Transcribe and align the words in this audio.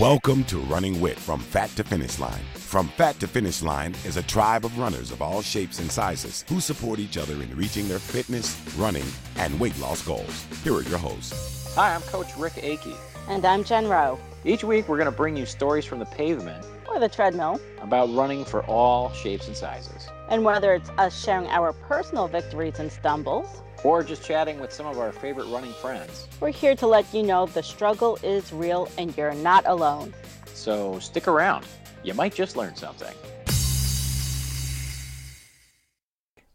Welcome 0.00 0.42
to 0.44 0.58
Running 0.58 1.00
Wit 1.00 1.16
from 1.16 1.38
Fat 1.38 1.70
to 1.76 1.84
Finish 1.84 2.18
Line. 2.18 2.40
From 2.54 2.88
Fat 2.88 3.20
to 3.20 3.28
Finish 3.28 3.62
Line 3.62 3.94
is 4.04 4.16
a 4.16 4.24
tribe 4.24 4.64
of 4.64 4.76
runners 4.76 5.12
of 5.12 5.22
all 5.22 5.40
shapes 5.40 5.78
and 5.78 5.88
sizes 5.88 6.44
who 6.48 6.58
support 6.58 6.98
each 6.98 7.16
other 7.16 7.34
in 7.34 7.56
reaching 7.56 7.86
their 7.86 8.00
fitness, 8.00 8.60
running, 8.76 9.04
and 9.36 9.60
weight 9.60 9.78
loss 9.78 10.02
goals. 10.02 10.46
Here 10.64 10.74
are 10.74 10.82
your 10.82 10.98
hosts. 10.98 11.72
Hi, 11.76 11.94
I'm 11.94 12.00
Coach 12.02 12.36
Rick 12.36 12.54
Akey. 12.54 12.96
And 13.28 13.44
I'm 13.44 13.62
Jen 13.62 13.86
Rowe. 13.86 14.18
Each 14.44 14.64
week, 14.64 14.88
we're 14.88 14.96
going 14.96 15.10
to 15.10 15.16
bring 15.16 15.36
you 15.36 15.46
stories 15.46 15.84
from 15.84 16.00
the 16.00 16.06
pavement 16.06 16.66
or 16.88 16.98
the 16.98 17.08
treadmill 17.08 17.60
about 17.80 18.12
running 18.12 18.44
for 18.44 18.64
all 18.64 19.12
shapes 19.12 19.46
and 19.46 19.56
sizes. 19.56 20.08
And 20.28 20.44
whether 20.44 20.74
it's 20.74 20.90
us 20.98 21.22
sharing 21.22 21.46
our 21.46 21.72
personal 21.72 22.26
victories 22.26 22.80
and 22.80 22.90
stumbles, 22.90 23.62
or 23.84 24.02
just 24.02 24.24
chatting 24.24 24.58
with 24.58 24.72
some 24.72 24.86
of 24.86 24.98
our 24.98 25.12
favorite 25.12 25.46
running 25.46 25.72
friends. 25.74 26.26
We're 26.40 26.50
here 26.50 26.74
to 26.74 26.86
let 26.88 27.14
you 27.14 27.22
know 27.22 27.46
the 27.46 27.62
struggle 27.62 28.18
is 28.24 28.52
real 28.52 28.88
and 28.98 29.16
you're 29.16 29.34
not 29.34 29.64
alone. 29.66 30.12
So 30.46 30.98
stick 30.98 31.28
around. 31.28 31.64
You 32.02 32.14
might 32.14 32.34
just 32.34 32.56
learn 32.56 32.74
something. 32.74 33.14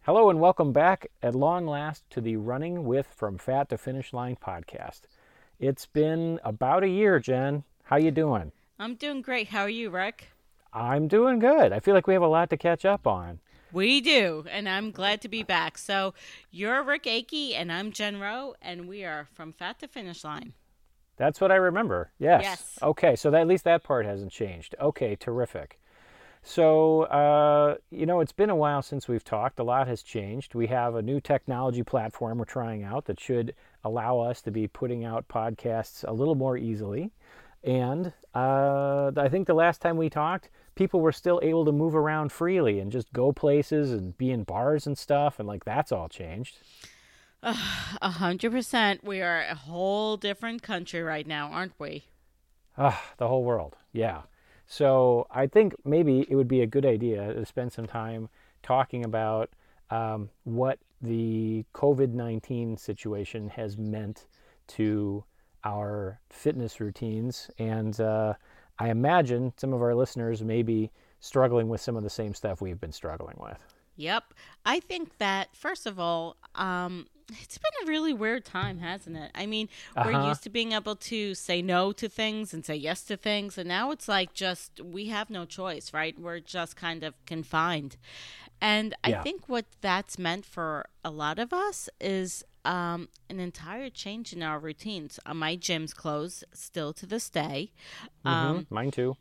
Hello 0.02 0.30
and 0.30 0.40
welcome 0.40 0.74
back 0.74 1.08
at 1.22 1.36
long 1.36 1.68
last 1.68 2.10
to 2.10 2.20
the 2.20 2.36
Running 2.36 2.84
with 2.84 3.06
From 3.16 3.38
Fat 3.38 3.70
to 3.70 3.78
Finish 3.78 4.12
Line 4.12 4.38
podcast. 4.44 5.02
It's 5.60 5.86
been 5.86 6.40
about 6.44 6.84
a 6.84 6.90
year, 6.90 7.20
Jen. 7.20 7.64
How 7.84 7.98
you 7.98 8.10
doing? 8.10 8.52
I'm 8.80 8.96
doing 8.96 9.22
great. 9.22 9.50
How 9.50 9.62
are 9.62 9.70
you, 9.70 9.92
Rick? 9.92 10.30
I'm 10.74 11.08
doing 11.08 11.38
good. 11.38 11.74
I 11.74 11.80
feel 11.80 11.94
like 11.94 12.08
we 12.08 12.14
have 12.14 12.24
a 12.24 12.28
lot 12.28 12.50
to 12.50 12.58
catch 12.58 12.86
up 12.86 13.06
on. 13.06 13.40
We 13.72 14.02
do, 14.02 14.46
and 14.50 14.68
I'm 14.68 14.90
glad 14.90 15.22
to 15.22 15.30
be 15.30 15.44
back. 15.44 15.78
So 15.78 16.16
you're 16.50 16.84
Rick 16.84 17.04
Akey, 17.04 17.54
and 17.54 17.72
I'm 17.72 17.92
Jen 17.92 18.20
Rowe, 18.20 18.56
and 18.62 18.88
we 18.88 19.04
are 19.04 19.28
from 19.34 19.54
Fat 19.54 19.80
to 19.80 19.88
Finish 19.88 20.24
Line. 20.24 20.54
That's 21.18 21.40
what 21.40 21.52
I 21.52 21.56
remember. 21.56 22.12
Yes. 22.18 22.42
Yes. 22.44 22.80
Okay, 22.82 23.16
so 23.16 23.30
that, 23.30 23.42
at 23.42 23.48
least 23.48 23.66
that 23.66 23.84
part 23.84 24.08
hasn't 24.08 24.32
changed. 24.32 24.74
Okay, 24.82 25.16
terrific. 25.16 25.80
So, 26.42 27.04
uh, 27.04 27.76
you 27.92 28.06
know, 28.06 28.22
it's 28.22 28.32
been 28.32 28.50
a 28.50 28.56
while 28.56 28.82
since 28.82 29.08
we've 29.08 29.24
talked. 29.24 29.60
A 29.60 29.64
lot 29.64 29.88
has 29.88 30.02
changed. 30.02 30.56
We 30.56 30.68
have 30.68 30.96
a 30.96 31.02
new 31.02 31.20
technology 31.20 31.84
platform 31.84 32.40
we're 32.40 32.46
trying 32.46 32.84
out 32.84 33.06
that 33.06 33.20
should 33.20 33.54
allow 33.84 34.20
us 34.20 34.42
to 34.44 34.52
be 34.52 34.68
putting 34.68 35.04
out 35.04 35.28
podcasts 35.28 36.04
a 36.08 36.14
little 36.14 36.36
more 36.36 36.58
easily. 36.58 37.12
And 37.64 38.14
uh, 38.34 39.12
I 39.18 39.28
think 39.30 39.46
the 39.46 39.54
last 39.54 39.82
time 39.82 39.98
we 39.98 40.10
talked, 40.10 40.50
people 40.80 41.02
were 41.02 41.12
still 41.12 41.42
able 41.44 41.66
to 41.66 41.74
move 41.74 41.94
around 41.94 42.32
freely 42.32 42.80
and 42.80 42.90
just 42.90 43.12
go 43.12 43.34
places 43.34 43.92
and 43.92 44.18
be 44.18 44.32
in 44.32 44.44
bars 44.44 44.88
and 44.88 44.98
stuff 44.98 45.38
and 45.38 45.46
like 45.46 45.66
that's 45.66 45.92
all 45.92 46.08
changed. 46.08 46.58
A 47.44 47.54
hundred 48.10 48.54
percent. 48.54 49.04
We 49.04 49.22
are 49.22 49.42
a 49.42 49.56
whole 49.56 50.16
different 50.16 50.64
country 50.64 51.04
right 51.04 51.28
now 51.28 51.52
aren't 51.52 51.74
we? 51.78 52.06
Ah 52.78 53.04
the 53.18 53.28
whole 53.28 53.44
world. 53.44 53.76
Yeah. 53.92 54.22
So 54.68 55.28
i 55.30 55.48
think 55.48 55.76
maybe 55.84 56.26
it 56.30 56.36
would 56.36 56.48
be 56.48 56.62
a 56.62 56.68
good 56.76 56.86
idea 56.86 57.34
to 57.34 57.46
spend 57.46 57.74
some 57.74 57.86
time 57.86 58.30
talking 58.64 59.04
about 59.04 59.50
um, 59.90 60.30
what 60.46 60.80
the 61.02 61.66
covid-19 61.74 62.80
situation 62.80 63.50
has 63.50 63.78
meant 63.78 64.28
to 64.68 65.26
our 65.66 66.22
fitness 66.30 66.80
routines 66.80 67.50
and 67.58 68.00
uh, 68.00 68.34
I 68.80 68.90
imagine 68.90 69.54
some 69.58 69.74
of 69.74 69.82
our 69.82 69.94
listeners 69.94 70.42
may 70.42 70.64
be 70.64 70.90
struggling 71.20 71.68
with 71.68 71.82
some 71.82 71.98
of 71.98 72.04
the 72.04 72.10
same 72.10 72.34
stuff 72.34 72.62
we've 72.62 72.80
been 72.80 72.94
struggling 72.94 73.38
with. 73.40 73.62
Yep. 73.98 74.34
I 74.66 74.80
think 74.80 75.18
that, 75.18 75.54
first 75.54 75.86
of 75.86 76.00
all, 76.00 76.38
um, 76.56 77.08
it's 77.42 77.58
been 77.58 77.88
a 77.88 77.90
really 77.90 78.14
weird 78.14 78.46
time, 78.46 78.80
hasn't 78.80 79.18
it? 79.18 79.32
I 79.36 79.46
mean, 79.46 79.68
we're 79.96 80.14
uh-huh. 80.14 80.30
used 80.30 80.44
to 80.44 80.50
being 80.50 80.72
able 80.72 80.96
to 80.96 81.36
say 81.36 81.62
no 81.62 81.92
to 81.92 82.08
things 82.08 82.54
and 82.54 82.66
say 82.66 82.76
yes 82.76 83.04
to 83.04 83.18
things, 83.18 83.58
and 83.58 83.68
now 83.68 83.92
it's 83.92 84.08
like 84.08 84.34
just 84.34 84.80
we 84.82 85.08
have 85.08 85.30
no 85.30 85.46
choice, 85.46 85.94
right? 85.94 86.18
We're 86.18 86.40
just 86.40 86.78
kind 86.78 87.04
of 87.04 87.14
confined. 87.26 87.98
And 88.62 88.96
yeah. 89.06 89.20
I 89.20 89.24
think 89.24 89.48
what 89.48 89.66
that's 89.82 90.18
meant 90.18 90.46
for 90.46 90.86
a 91.04 91.12
lot 91.12 91.40
of 91.40 91.54
us 91.54 91.90
is 92.00 92.44
um, 92.66 93.10
an 93.30 93.40
entire 93.40 93.90
change 93.90 94.34
in 94.34 94.44
our 94.44 94.60
routines. 94.60 95.20
Uh, 95.26 95.34
my 95.34 95.56
gym's 95.56 95.94
closed 95.94 96.44
still 96.54 96.94
to 96.94 97.06
this 97.06 97.30
day. 97.30 97.72
Mm-hmm. 98.26 98.28
Um, 98.28 98.68
Mine 98.70 98.92
too. 98.92 99.16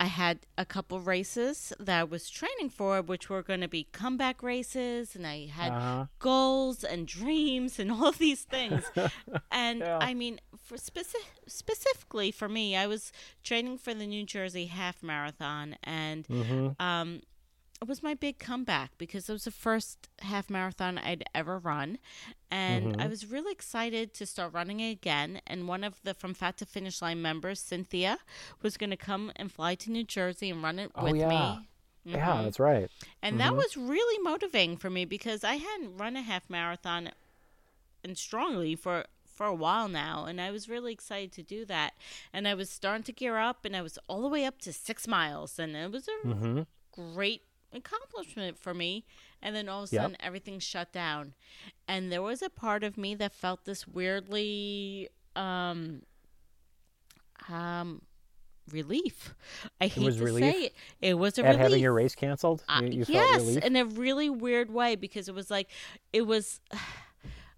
I 0.00 0.06
had 0.06 0.40
a 0.58 0.64
couple 0.64 0.98
races 0.98 1.72
that 1.78 2.00
I 2.00 2.04
was 2.04 2.28
training 2.28 2.70
for, 2.70 3.00
which 3.00 3.30
were 3.30 3.42
going 3.42 3.60
to 3.60 3.68
be 3.68 3.86
comeback 3.92 4.42
races, 4.42 5.14
and 5.14 5.26
I 5.26 5.46
had 5.46 5.72
uh-huh. 5.72 6.06
goals 6.18 6.82
and 6.82 7.06
dreams 7.06 7.78
and 7.78 7.92
all 7.92 8.12
these 8.12 8.42
things. 8.42 8.84
and 9.50 9.80
yeah. 9.80 9.98
I 10.00 10.14
mean, 10.14 10.40
for 10.56 10.76
speci- 10.76 11.14
specifically 11.46 12.30
for 12.30 12.48
me, 12.48 12.76
I 12.76 12.86
was 12.86 13.12
training 13.42 13.78
for 13.78 13.94
the 13.94 14.06
New 14.06 14.24
Jersey 14.24 14.66
Half 14.66 15.02
Marathon, 15.02 15.76
and 15.84 16.26
mm-hmm. 16.26 16.82
um, 16.82 17.20
it 17.84 17.88
was 17.88 18.02
my 18.02 18.14
big 18.14 18.38
comeback 18.38 18.92
because 18.96 19.28
it 19.28 19.32
was 19.32 19.44
the 19.44 19.50
first 19.50 20.08
half 20.20 20.48
marathon 20.48 20.96
I'd 20.96 21.22
ever 21.34 21.58
run. 21.58 21.98
And 22.50 22.92
mm-hmm. 22.92 23.00
I 23.00 23.08
was 23.08 23.30
really 23.30 23.52
excited 23.52 24.14
to 24.14 24.24
start 24.24 24.54
running 24.54 24.80
again. 24.80 25.42
And 25.46 25.68
one 25.68 25.84
of 25.84 26.00
the 26.02 26.14
From 26.14 26.32
Fat 26.32 26.56
to 26.58 26.66
Finish 26.66 27.02
Line 27.02 27.20
members, 27.20 27.60
Cynthia, 27.60 28.16
was 28.62 28.78
going 28.78 28.88
to 28.88 28.96
come 28.96 29.32
and 29.36 29.52
fly 29.52 29.74
to 29.74 29.90
New 29.90 30.02
Jersey 30.02 30.48
and 30.48 30.62
run 30.62 30.78
it 30.78 30.92
oh, 30.94 31.04
with 31.04 31.16
yeah. 31.16 31.28
me. 31.28 31.34
Mm-hmm. 31.34 32.10
Yeah, 32.14 32.42
that's 32.42 32.58
right. 32.58 32.90
And 33.22 33.38
mm-hmm. 33.38 33.48
that 33.48 33.54
was 33.54 33.76
really 33.76 34.22
motivating 34.22 34.78
for 34.78 34.88
me 34.88 35.04
because 35.04 35.44
I 35.44 35.56
hadn't 35.56 35.98
run 35.98 36.16
a 36.16 36.22
half 36.22 36.48
marathon 36.48 37.10
and 38.02 38.16
strongly 38.16 38.76
for 38.76 39.04
for 39.26 39.46
a 39.46 39.54
while 39.54 39.88
now 39.88 40.26
and 40.26 40.40
I 40.40 40.52
was 40.52 40.68
really 40.68 40.92
excited 40.92 41.32
to 41.32 41.42
do 41.42 41.64
that. 41.64 41.94
And 42.32 42.46
I 42.46 42.54
was 42.54 42.70
starting 42.70 43.02
to 43.02 43.12
gear 43.12 43.36
up 43.36 43.64
and 43.64 43.74
I 43.74 43.82
was 43.82 43.98
all 44.06 44.22
the 44.22 44.28
way 44.28 44.44
up 44.44 44.60
to 44.60 44.72
6 44.72 45.08
miles 45.08 45.58
and 45.58 45.74
it 45.74 45.90
was 45.90 46.06
a 46.06 46.26
mm-hmm. 46.26 46.62
great 46.92 47.42
accomplishment 47.74 48.58
for 48.58 48.74
me. 48.74 49.04
And 49.42 49.54
then 49.54 49.68
all 49.68 49.82
of 49.82 49.84
a 49.84 49.94
sudden, 49.94 50.12
yep. 50.12 50.20
everything 50.22 50.58
shut 50.58 50.92
down. 50.92 51.34
And 51.86 52.10
there 52.10 52.22
was 52.22 52.42
a 52.42 52.50
part 52.50 52.82
of 52.82 52.96
me 52.96 53.14
that 53.16 53.34
felt 53.34 53.64
this 53.64 53.86
weirdly 53.86 55.10
um, 55.36 56.02
um, 57.48 58.02
relief. 58.70 59.34
I 59.80 59.86
hate 59.88 60.16
to 60.16 60.24
relief? 60.24 60.54
say 60.54 60.60
it. 60.64 60.74
It 61.00 61.14
was 61.14 61.38
a 61.38 61.42
At 61.42 61.48
relief. 61.48 61.60
having 61.60 61.82
your 61.82 61.92
race 61.92 62.14
canceled? 62.14 62.64
You, 62.80 62.88
you 62.88 63.04
yes, 63.08 63.56
in 63.56 63.76
a 63.76 63.84
really 63.84 64.30
weird 64.30 64.70
way 64.70 64.96
because 64.96 65.28
it 65.28 65.34
was 65.34 65.50
like, 65.50 65.68
it 66.12 66.22
was. 66.22 66.60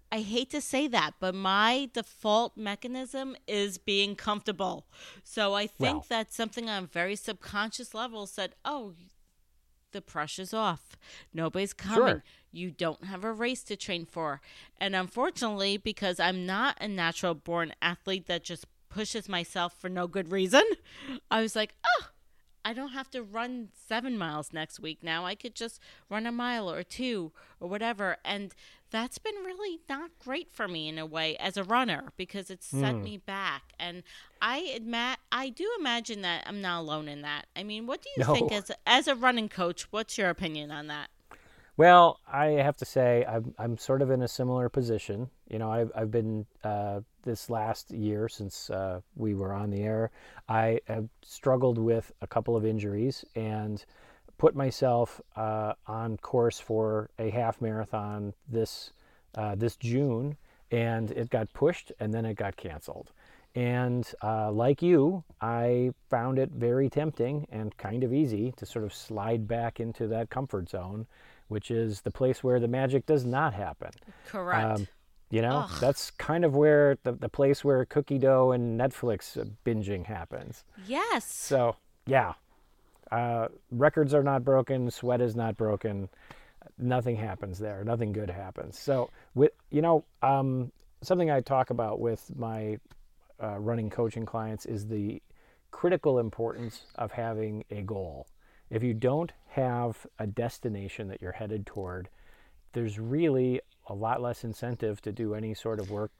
I 0.09 0.21
hate 0.21 0.49
to 0.51 0.61
say 0.61 0.87
that, 0.87 1.15
but 1.19 1.35
my 1.35 1.89
default 1.93 2.55
mechanism 2.55 3.35
is 3.45 3.77
being 3.77 4.15
comfortable. 4.15 4.87
So 5.25 5.53
I 5.53 5.67
think 5.67 6.07
that's 6.07 6.33
something 6.33 6.69
on 6.69 6.85
a 6.85 6.87
very 6.87 7.17
subconscious 7.17 7.93
level 7.93 8.25
said, 8.25 8.55
oh, 8.63 8.93
the 9.91 10.01
pressure's 10.01 10.53
off. 10.53 10.97
Nobody's 11.33 11.73
coming. 11.73 12.07
Sure. 12.07 12.23
You 12.51 12.71
don't 12.71 13.03
have 13.05 13.23
a 13.23 13.31
race 13.31 13.63
to 13.63 13.75
train 13.75 14.05
for. 14.05 14.41
And 14.79 14.95
unfortunately, 14.95 15.77
because 15.77 16.19
I'm 16.19 16.45
not 16.45 16.77
a 16.81 16.87
natural 16.87 17.35
born 17.35 17.73
athlete 17.81 18.27
that 18.27 18.43
just 18.43 18.65
pushes 18.89 19.29
myself 19.29 19.73
for 19.77 19.89
no 19.89 20.07
good 20.07 20.31
reason, 20.31 20.63
I 21.29 21.41
was 21.41 21.55
like, 21.55 21.75
oh, 21.85 22.07
I 22.67 22.73
don't 22.73 22.89
have 22.89 23.09
to 23.11 23.23
run 23.23 23.69
seven 23.87 24.17
miles 24.17 24.51
next 24.51 24.81
week 24.81 24.97
now. 25.01 25.25
I 25.25 25.35
could 25.35 25.55
just 25.55 25.79
run 26.09 26.25
a 26.25 26.33
mile 26.33 26.69
or 26.69 26.83
two 26.83 27.31
or 27.61 27.69
whatever. 27.69 28.17
And 28.25 28.53
that's 28.91 29.17
been 29.19 29.35
really 29.45 29.79
not 29.87 30.11
great 30.21 30.51
for 30.51 30.67
me 30.67 30.89
in 30.89 30.97
a 30.97 31.05
way 31.05 31.37
as 31.37 31.55
a 31.55 31.63
runner 31.63 32.11
because 32.17 32.49
it's 32.49 32.67
set 32.67 32.95
mm. 32.95 33.03
me 33.03 33.17
back. 33.19 33.71
And 33.79 34.03
I 34.41 34.69
admit, 34.75 35.19
I 35.31 35.47
do 35.47 35.65
imagine 35.79 36.23
that 36.23 36.43
I'm 36.45 36.61
not 36.61 36.81
alone 36.81 37.07
in 37.07 37.21
that. 37.21 37.45
I 37.55 37.63
mean, 37.63 37.87
what 37.87 38.01
do 38.01 38.09
you 38.17 38.25
no. 38.25 38.33
think 38.33 38.51
as 38.51 38.69
a, 38.69 38.75
as 38.85 39.07
a 39.07 39.15
running 39.15 39.47
coach? 39.47 39.89
What's 39.93 40.17
your 40.17 40.29
opinion 40.29 40.69
on 40.69 40.87
that? 40.87 41.09
Well, 41.77 42.19
I 42.29 42.47
have 42.47 42.75
to 42.77 42.85
say 42.85 43.23
I'm 43.29 43.53
I'm 43.57 43.77
sort 43.77 44.01
of 44.01 44.11
in 44.11 44.23
a 44.23 44.27
similar 44.27 44.67
position. 44.67 45.29
You 45.47 45.59
know, 45.59 45.71
I've 45.71 45.91
I've 45.95 46.11
been 46.11 46.47
uh, 46.65 46.99
this 47.27 47.49
last 47.49 47.91
year 47.91 48.27
since 48.27 48.71
uh, 48.71 49.01
we 49.15 49.35
were 49.35 49.53
on 49.53 49.69
the 49.69 49.83
air. 49.83 50.09
I 50.49 50.79
have 50.87 51.07
struggled 51.21 51.77
with 51.77 52.11
a 52.21 52.27
couple 52.27 52.55
of 52.55 52.65
injuries 52.65 53.23
and 53.35 53.85
put 54.39 54.55
myself 54.55 55.21
uh, 55.35 55.73
on 55.85 56.17
course 56.17 56.59
for 56.59 57.09
a 57.19 57.29
half 57.29 57.61
marathon 57.61 58.33
this 58.47 58.91
uh, 59.35 59.53
this 59.53 59.75
June, 59.75 60.35
and 60.71 61.11
it 61.11 61.29
got 61.29 61.53
pushed 61.53 61.91
and 61.99 62.11
then 62.11 62.25
it 62.25 62.35
got 62.35 62.55
canceled. 62.55 63.11
And 63.55 64.07
uh, 64.23 64.51
like 64.51 64.81
you, 64.81 65.23
I 65.41 65.91
found 66.09 66.39
it 66.39 66.51
very 66.51 66.89
tempting 66.89 67.47
and 67.51 67.75
kind 67.77 68.03
of 68.03 68.13
easy 68.13 68.53
to 68.57 68.65
sort 68.65 68.85
of 68.85 68.93
slide 68.93 69.47
back 69.47 69.79
into 69.79 70.07
that 70.07 70.29
comfort 70.29 70.69
zone, 70.69 71.07
which 71.47 71.71
is 71.71 72.01
the 72.01 72.11
place 72.11 72.43
where 72.43 72.59
the 72.59 72.67
magic 72.67 73.05
does 73.05 73.25
not 73.25 73.53
happen. 73.53 73.89
Correct. 74.27 74.79
Um, 74.79 74.87
you 75.29 75.41
know, 75.41 75.65
Ugh. 75.69 75.77
that's 75.81 76.11
kind 76.11 76.45
of 76.45 76.55
where 76.55 76.97
the, 77.03 77.11
the 77.11 77.29
place 77.29 77.63
where 77.63 77.83
cookie 77.85 78.17
dough 78.17 78.51
and 78.51 78.79
Netflix 78.79 79.37
binging 79.65 80.05
happens. 80.05 80.63
Yes. 80.85 81.25
So, 81.25 81.75
yeah, 82.05 82.33
uh, 83.11 83.47
records 83.71 84.13
are 84.13 84.23
not 84.23 84.43
broken, 84.43 84.89
sweat 84.89 85.21
is 85.21 85.35
not 85.35 85.57
broken, 85.57 86.09
nothing 86.77 87.15
happens 87.15 87.59
there, 87.59 87.83
nothing 87.83 88.11
good 88.11 88.29
happens. 88.29 88.77
So, 88.79 89.09
with 89.35 89.51
you 89.69 89.81
know, 89.81 90.05
um, 90.21 90.71
something 91.01 91.29
I 91.29 91.41
talk 91.41 91.69
about 91.69 91.99
with 91.99 92.31
my 92.35 92.79
uh, 93.41 93.57
running 93.59 93.89
coaching 93.89 94.25
clients 94.25 94.65
is 94.65 94.87
the 94.87 95.21
critical 95.71 96.19
importance 96.19 96.83
of 96.95 97.11
having 97.11 97.63
a 97.69 97.81
goal. 97.81 98.27
If 98.69 98.83
you 98.83 98.93
don't 98.93 99.31
have 99.49 100.05
a 100.19 100.27
destination 100.27 101.07
that 101.09 101.21
you're 101.21 101.33
headed 101.33 101.65
toward, 101.65 102.09
there's 102.73 102.99
really 102.99 103.61
a 103.87 103.93
lot 103.93 104.21
less 104.21 104.43
incentive 104.43 105.01
to 105.01 105.11
do 105.11 105.33
any 105.33 105.53
sort 105.53 105.79
of 105.79 105.89
work 105.91 106.11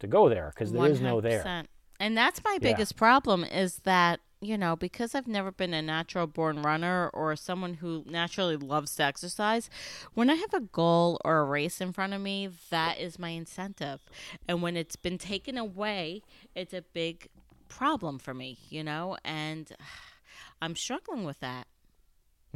to 0.00 0.06
go 0.06 0.28
there 0.28 0.52
because 0.54 0.72
there 0.72 0.86
is 0.86 1.00
no 1.00 1.20
there. 1.20 1.42
100%. 1.44 1.66
And 1.98 2.16
that's 2.16 2.42
my 2.44 2.58
Yeah. 2.60 2.72
biggest 2.72 2.96
problem 2.96 3.44
is 3.44 3.80
that, 3.80 4.20
you 4.40 4.56
know, 4.56 4.74
because 4.74 5.14
I've 5.14 5.28
never 5.28 5.52
been 5.52 5.74
a 5.74 5.82
natural 5.82 6.26
born 6.26 6.62
runner 6.62 7.10
or 7.12 7.36
someone 7.36 7.74
who 7.74 8.04
naturally 8.06 8.56
loves 8.56 8.96
to 8.96 9.02
exercise, 9.02 9.68
when 10.14 10.30
I 10.30 10.34
have 10.34 10.54
a 10.54 10.60
goal 10.60 11.20
or 11.24 11.40
a 11.40 11.44
race 11.44 11.78
in 11.80 11.92
front 11.92 12.14
of 12.14 12.22
me, 12.22 12.48
that 12.70 12.98
is 12.98 13.18
my 13.18 13.28
incentive. 13.30 14.00
And 14.48 14.62
when 14.62 14.78
it's 14.78 14.96
been 14.96 15.18
taken 15.18 15.58
away, 15.58 16.22
it's 16.54 16.72
a 16.72 16.82
big 16.94 17.28
problem 17.68 18.18
for 18.18 18.32
me, 18.32 18.58
you 18.70 18.82
know, 18.82 19.18
and 19.24 19.70
I'm 20.62 20.76
struggling 20.76 21.24
with 21.24 21.40
that. 21.40 21.66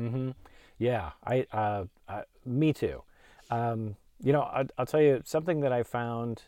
Mm 0.00 0.10
hmm. 0.10 0.30
Yeah, 0.78 1.10
I, 1.24 1.46
uh, 1.52 1.84
uh, 2.08 2.22
me 2.44 2.72
too. 2.72 3.02
Um, 3.50 3.96
you 4.22 4.32
know, 4.32 4.42
I, 4.42 4.64
I'll 4.78 4.86
tell 4.86 5.00
you 5.00 5.20
something 5.24 5.60
that 5.60 5.72
I 5.72 5.82
found 5.82 6.42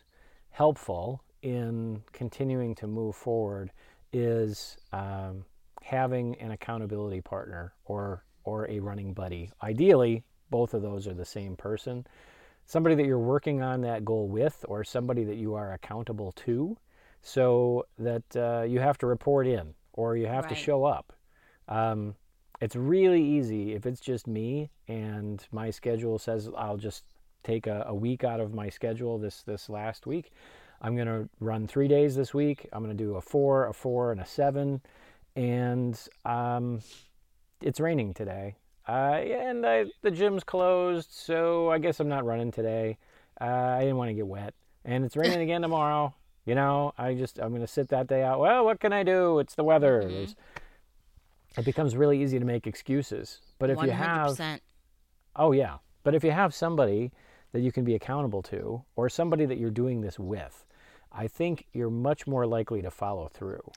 helpful 0.51 1.23
in 1.41 2.01
continuing 2.13 2.75
to 2.75 2.87
move 2.87 3.15
forward 3.15 3.71
is 4.11 4.77
um, 4.93 5.45
having 5.83 6.35
an 6.39 6.51
accountability 6.51 7.21
partner 7.21 7.73
or 7.85 8.23
or 8.43 8.69
a 8.69 8.79
running 8.79 9.13
buddy. 9.13 9.51
Ideally, 9.61 10.23
both 10.49 10.73
of 10.73 10.81
those 10.81 11.05
are 11.05 11.13
the 11.13 11.25
same 11.25 11.55
person. 11.57 12.07
Somebody 12.65 12.95
that 12.95 13.05
you're 13.05 13.19
working 13.19 13.61
on 13.61 13.81
that 13.81 14.05
goal 14.05 14.27
with, 14.29 14.63
or 14.67 14.83
somebody 14.83 15.25
that 15.25 15.35
you 15.35 15.53
are 15.53 15.73
accountable 15.73 16.31
to, 16.33 16.77
so 17.21 17.85
that 17.99 18.23
uh, 18.35 18.63
you 18.63 18.79
have 18.79 18.97
to 18.99 19.07
report 19.07 19.47
in 19.47 19.73
or 19.93 20.15
you 20.15 20.27
have 20.27 20.47
to 20.47 20.55
show 20.55 20.85
up. 20.85 21.11
Um, 21.67 22.15
it's 22.61 22.75
really 22.75 23.21
easy 23.21 23.73
if 23.73 23.85
it's 23.85 23.99
just 23.99 24.27
me 24.27 24.69
and 24.87 25.45
my 25.51 25.69
schedule 25.69 26.17
says 26.17 26.49
I'll 26.55 26.77
just 26.77 27.03
take 27.47 27.65
a, 27.65 27.85
a 27.87 27.95
week 27.95 28.23
out 28.23 28.39
of 28.39 28.53
my 28.53 28.69
schedule 28.69 29.17
this 29.17 29.41
this 29.43 29.69
last 29.69 30.05
week. 30.05 30.31
I'm 30.81 30.95
going 30.95 31.07
to 31.07 31.27
run 31.39 31.67
three 31.67 31.87
days 31.87 32.15
this 32.15 32.33
week. 32.33 32.67
I'm 32.71 32.83
going 32.83 32.95
to 32.95 33.03
do 33.03 33.15
a 33.15 33.21
four, 33.21 33.67
a 33.67 33.73
four, 33.73 34.11
and 34.11 34.21
a 34.21 34.25
seven. 34.25 34.81
And 35.35 35.99
um, 36.25 36.81
it's 37.61 37.79
raining 37.79 38.13
today. 38.13 38.55
Uh, 38.87 39.15
and 39.15 39.65
I, 39.65 39.85
the 40.03 40.11
gym's 40.11 40.43
closed, 40.43 41.09
so 41.11 41.69
I 41.71 41.79
guess 41.79 41.99
I'm 41.99 42.07
not 42.07 42.25
running 42.25 42.51
today. 42.51 42.97
Uh, 43.41 43.45
I 43.45 43.79
didn't 43.81 43.97
want 43.97 44.09
to 44.09 44.13
get 44.13 44.27
wet. 44.27 44.53
And 44.85 45.03
it's 45.03 45.17
raining 45.17 45.41
again 45.41 45.61
tomorrow. 45.61 46.13
You 46.45 46.55
know, 46.55 46.93
I 46.97 47.15
just, 47.15 47.39
I'm 47.39 47.49
going 47.49 47.61
to 47.61 47.67
sit 47.67 47.89
that 47.89 48.07
day 48.07 48.23
out. 48.23 48.39
Well, 48.39 48.63
what 48.63 48.79
can 48.79 48.93
I 48.93 49.03
do? 49.03 49.39
It's 49.39 49.55
the 49.55 49.63
weather. 49.63 50.05
There's, 50.07 50.35
it 51.57 51.65
becomes 51.65 51.97
really 51.97 52.21
easy 52.21 52.39
to 52.39 52.45
make 52.45 52.67
excuses. 52.67 53.41
But 53.59 53.69
if 53.71 53.77
you 53.81 53.91
have, 53.91 54.37
Oh, 55.35 55.51
yeah. 55.51 55.77
But 56.03 56.15
if 56.15 56.23
you 56.23 56.31
have 56.31 56.53
somebody 56.53 57.11
that 57.51 57.61
you 57.61 57.71
can 57.71 57.83
be 57.83 57.95
accountable 57.95 58.41
to 58.43 58.83
or 58.95 59.09
somebody 59.09 59.45
that 59.45 59.57
you're 59.57 59.71
doing 59.71 60.01
this 60.01 60.19
with, 60.19 60.65
I 61.11 61.27
think 61.27 61.67
you're 61.73 61.89
much 61.89 62.27
more 62.27 62.45
likely 62.45 62.81
to 62.81 62.91
follow 62.91 63.27
through. 63.27 63.73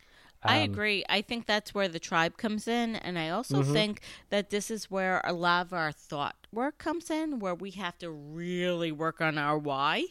I 0.46 0.56
Um, 0.56 0.58
agree. 0.58 1.04
I 1.08 1.22
think 1.22 1.46
that's 1.46 1.74
where 1.74 1.86
the 1.86 2.00
tribe 2.00 2.36
comes 2.36 2.66
in. 2.66 2.96
And 2.96 3.18
I 3.18 3.28
also 3.28 3.62
Mm-hmm. 3.62 3.82
think 3.82 4.00
that 4.30 4.50
this 4.50 4.70
is 4.70 4.90
where 4.90 5.20
a 5.24 5.32
lot 5.32 5.66
of 5.66 5.72
our 5.72 5.92
thought 5.92 6.46
work 6.52 6.78
comes 6.78 7.10
in, 7.10 7.38
where 7.38 7.54
we 7.54 7.70
have 7.72 7.98
to 7.98 8.10
really 8.10 8.90
work 8.90 9.20
on 9.20 9.38
our 9.38 9.58
why. 9.58 10.06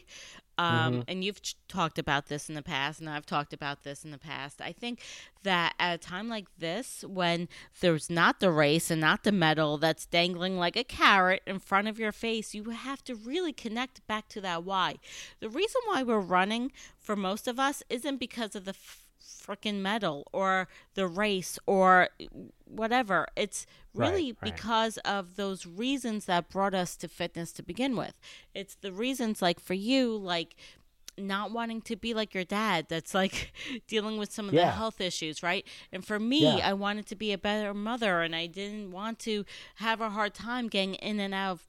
Um, 0.59 0.93
Mm-hmm. 0.93 1.01
And 1.07 1.23
you've 1.23 1.41
ch- 1.41 1.55
talked 1.67 1.97
about 1.97 2.27
this 2.27 2.49
in 2.49 2.55
the 2.55 2.61
past, 2.61 2.99
and 2.99 3.09
I've 3.09 3.25
talked 3.25 3.53
about 3.53 3.83
this 3.83 4.03
in 4.03 4.11
the 4.11 4.17
past. 4.17 4.61
I 4.61 4.71
think 4.73 5.01
that 5.43 5.73
at 5.79 5.95
a 5.95 5.97
time 5.97 6.27
like 6.27 6.47
this, 6.57 7.03
when 7.07 7.47
there's 7.79 8.09
not 8.09 8.39
the 8.39 8.51
race 8.51 8.91
and 8.91 8.99
not 8.99 9.23
the 9.23 9.31
medal 9.31 9.77
that's 9.77 10.05
dangling 10.05 10.57
like 10.57 10.75
a 10.75 10.83
carrot 10.83 11.41
in 11.47 11.59
front 11.59 11.87
of 11.87 11.97
your 11.97 12.11
face, 12.11 12.53
you 12.53 12.71
have 12.71 13.03
to 13.05 13.15
really 13.15 13.53
connect 13.53 14.05
back 14.07 14.27
to 14.29 14.41
that 14.41 14.63
why. 14.63 14.95
The 15.39 15.49
reason 15.49 15.81
why 15.85 16.03
we're 16.03 16.19
running 16.19 16.71
for 16.99 17.15
most 17.15 17.47
of 17.47 17.59
us 17.59 17.81
isn't 17.89 18.17
because 18.17 18.55
of 18.55 18.65
the 18.65 18.71
f- 18.71 19.08
freaking 19.49 19.79
medal 19.81 20.27
or 20.31 20.67
the 20.93 21.07
race 21.07 21.57
or 21.65 22.09
whatever. 22.65 23.27
It's 23.35 23.65
really 23.95 24.33
right. 24.33 24.53
because 24.53 24.97
of 24.99 25.35
those 25.35 25.65
reasons 25.65 26.25
that 26.25 26.49
brought 26.49 26.73
us 26.75 26.95
to 26.97 27.07
fitness 27.07 27.51
to 27.53 27.63
begin 27.63 27.95
with. 27.95 28.19
It's 28.53 28.75
the 28.75 28.91
reasons, 28.91 29.41
like 29.41 29.59
for 29.59 29.73
you, 29.73 30.15
like 30.15 30.55
not 31.17 31.51
wanting 31.51 31.81
to 31.81 31.95
be 31.97 32.13
like 32.13 32.33
your 32.33 32.45
dad 32.45 32.85
that's 32.87 33.13
like 33.13 33.51
dealing 33.87 34.17
with 34.17 34.31
some 34.31 34.47
of 34.47 34.53
the 34.55 34.65
health 34.67 35.01
issues 35.01 35.43
right 35.43 35.65
and 35.91 36.05
for 36.05 36.17
me 36.17 36.43
Yeah. 36.43 36.69
i 36.69 36.71
wanted 36.71 37.07
to 37.07 37.15
be 37.15 37.33
a 37.33 37.37
better 37.37 37.73
mother 37.73 38.21
and 38.21 38.33
i 38.33 38.45
didn't 38.45 38.91
want 38.91 39.19
to 39.19 39.43
have 39.75 39.99
a 39.99 40.11
hard 40.11 40.33
time 40.33 40.69
getting 40.69 40.95
in 40.95 41.19
and 41.19 41.33
out 41.33 41.51
of 41.51 41.67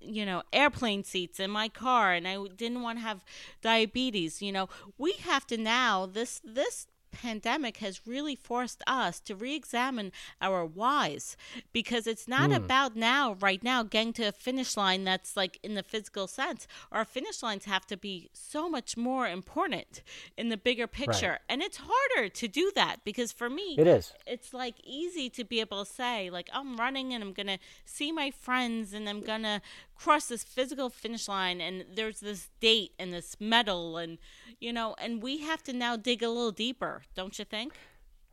you 0.00 0.24
know 0.24 0.42
airplane 0.52 1.02
seats 1.02 1.40
in 1.40 1.50
my 1.50 1.68
car 1.68 2.12
and 2.12 2.28
i 2.28 2.38
didn't 2.56 2.82
want 2.82 2.98
to 2.98 3.02
have 3.02 3.24
diabetes 3.62 4.40
you 4.40 4.52
know 4.52 4.68
we 4.98 5.12
have 5.14 5.46
to 5.46 5.56
now 5.56 6.06
this 6.06 6.40
this 6.44 6.86
pandemic 7.14 7.78
has 7.78 8.06
really 8.06 8.36
forced 8.36 8.82
us 8.86 9.20
to 9.20 9.34
re-examine 9.34 10.12
our 10.40 10.64
whys 10.64 11.36
because 11.72 12.06
it's 12.06 12.28
not 12.28 12.50
hmm. 12.50 12.56
about 12.56 12.96
now 12.96 13.36
right 13.40 13.62
now 13.62 13.82
getting 13.82 14.12
to 14.14 14.24
a 14.24 14.32
finish 14.32 14.76
line 14.76 15.04
that's 15.04 15.36
like 15.36 15.58
in 15.62 15.74
the 15.74 15.82
physical 15.82 16.26
sense. 16.26 16.66
Our 16.92 17.04
finish 17.04 17.42
lines 17.42 17.64
have 17.64 17.86
to 17.86 17.96
be 17.96 18.30
so 18.32 18.68
much 18.68 18.96
more 18.96 19.28
important 19.28 20.02
in 20.36 20.48
the 20.48 20.56
bigger 20.56 20.86
picture. 20.86 21.38
And 21.48 21.62
it's 21.62 21.78
harder 21.82 22.28
to 22.28 22.48
do 22.48 22.72
that 22.74 23.04
because 23.04 23.32
for 23.32 23.48
me 23.50 23.76
It 23.78 23.86
is. 23.86 24.12
it's 24.26 24.52
like 24.52 24.74
easy 24.84 25.30
to 25.30 25.44
be 25.44 25.60
able 25.60 25.84
to 25.84 25.90
say 25.90 26.30
like 26.30 26.48
I'm 26.52 26.76
running 26.76 27.12
and 27.14 27.22
I'm 27.22 27.32
gonna 27.32 27.58
see 27.84 28.12
my 28.12 28.30
friends 28.30 28.92
and 28.92 29.08
I'm 29.08 29.20
gonna 29.20 29.62
cross 29.96 30.26
this 30.26 30.44
physical 30.44 30.90
finish 30.90 31.28
line 31.28 31.60
and 31.60 31.84
there's 31.94 32.20
this 32.20 32.50
date 32.60 32.92
and 32.98 33.12
this 33.12 33.36
medal 33.40 33.96
and 33.96 34.18
you 34.60 34.72
know 34.72 34.94
and 34.98 35.22
we 35.22 35.38
have 35.38 35.62
to 35.62 35.72
now 35.72 35.96
dig 35.96 36.22
a 36.22 36.28
little 36.28 36.52
deeper 36.52 37.02
don't 37.14 37.38
you 37.38 37.44
think 37.44 37.72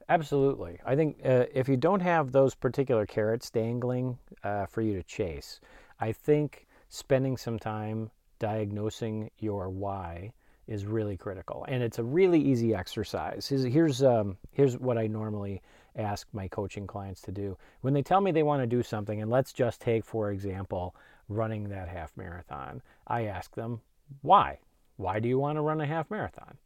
Absolutely. 0.10 0.78
I 0.86 0.96
think 0.96 1.22
uh, 1.24 1.46
if 1.54 1.70
you 1.70 1.78
don't 1.78 2.02
have 2.02 2.34
those 2.34 2.54
particular 2.54 3.06
carrots 3.06 3.50
dangling 3.50 4.18
uh, 4.44 4.66
for 4.66 4.82
you 4.82 4.94
to 4.96 5.04
chase, 5.04 5.62
I 6.02 6.12
think 6.12 6.68
spending 6.90 7.38
some 7.38 7.58
time 7.58 8.12
diagnosing 8.38 9.32
your 9.40 9.70
why 9.70 10.34
is 10.68 10.86
really 10.86 11.16
critical, 11.16 11.66
and 11.70 11.82
it's 11.82 12.00
a 12.00 12.04
really 12.04 12.42
easy 12.42 12.76
exercise. 12.76 13.48
Here's 13.48 14.04
um, 14.04 14.38
here's 14.52 14.78
what 14.78 14.98
I 14.98 15.08
normally 15.08 15.62
ask 15.96 16.28
my 16.34 16.48
coaching 16.48 16.88
clients 16.88 17.22
to 17.22 17.32
do 17.32 17.58
when 17.82 17.94
they 17.94 18.02
tell 18.02 18.20
me 18.20 18.32
they 18.32 18.44
want 18.44 18.62
to 18.62 18.68
do 18.68 18.84
something, 18.84 19.22
and 19.22 19.32
let's 19.32 19.54
just 19.54 19.80
take 19.80 20.04
for 20.04 20.32
example 20.32 20.96
running 21.30 21.70
that 21.70 21.88
half 21.88 22.12
marathon. 22.18 22.82
I 23.08 23.26
ask 23.26 23.56
them 23.56 23.82
why. 24.22 24.60
Why 24.98 25.20
do 25.20 25.30
you 25.30 25.40
want 25.40 25.56
to 25.56 25.62
run 25.62 25.82
a 25.82 25.86
half 25.86 26.12
marathon? 26.12 26.58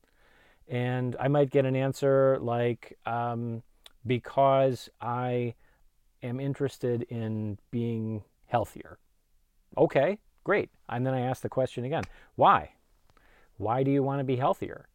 And 0.68 1.16
I 1.20 1.28
might 1.28 1.52
get 1.52 1.66
an 1.66 1.76
answer 1.76 2.38
like, 2.42 2.98
um, 3.06 3.64
because 4.06 4.90
I 5.02 5.56
am 6.24 6.40
interested 6.40 7.04
in 7.04 7.58
being 7.72 8.24
healthier. 8.46 8.98
Okay, 9.78 10.20
great. 10.44 10.70
And 10.90 11.06
then 11.06 11.14
I 11.14 11.22
ask 11.22 11.42
the 11.42 11.50
question 11.50 11.86
again 11.86 12.04
why? 12.36 12.72
Why 13.58 13.84
do 13.84 13.92
you 13.92 14.04
want 14.04 14.20
to 14.20 14.24
be 14.24 14.36
healthier? 14.36 14.88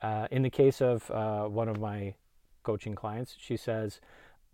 Uh, 0.00 0.28
in 0.30 0.42
the 0.42 0.50
case 0.50 0.80
of 0.80 1.10
uh, 1.10 1.44
one 1.44 1.68
of 1.68 1.80
my 1.80 2.14
coaching 2.62 2.94
clients, 2.94 3.36
she 3.38 3.56
says, 3.56 4.00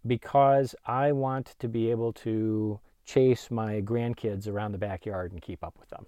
because 0.07 0.75
I 0.87 1.13
want 1.13 1.55
to 1.59 1.69
be 1.69 1.91
able 1.91 2.13
to 2.15 2.81
chase 3.05 3.51
my 3.51 3.81
grandkids 3.81 4.49
around 4.49 4.73
the 4.73 4.79
backyard 4.79 5.33
and 5.33 5.43
keep 5.43 5.63
up 5.63 5.77
with 5.79 5.91
them. 5.91 6.07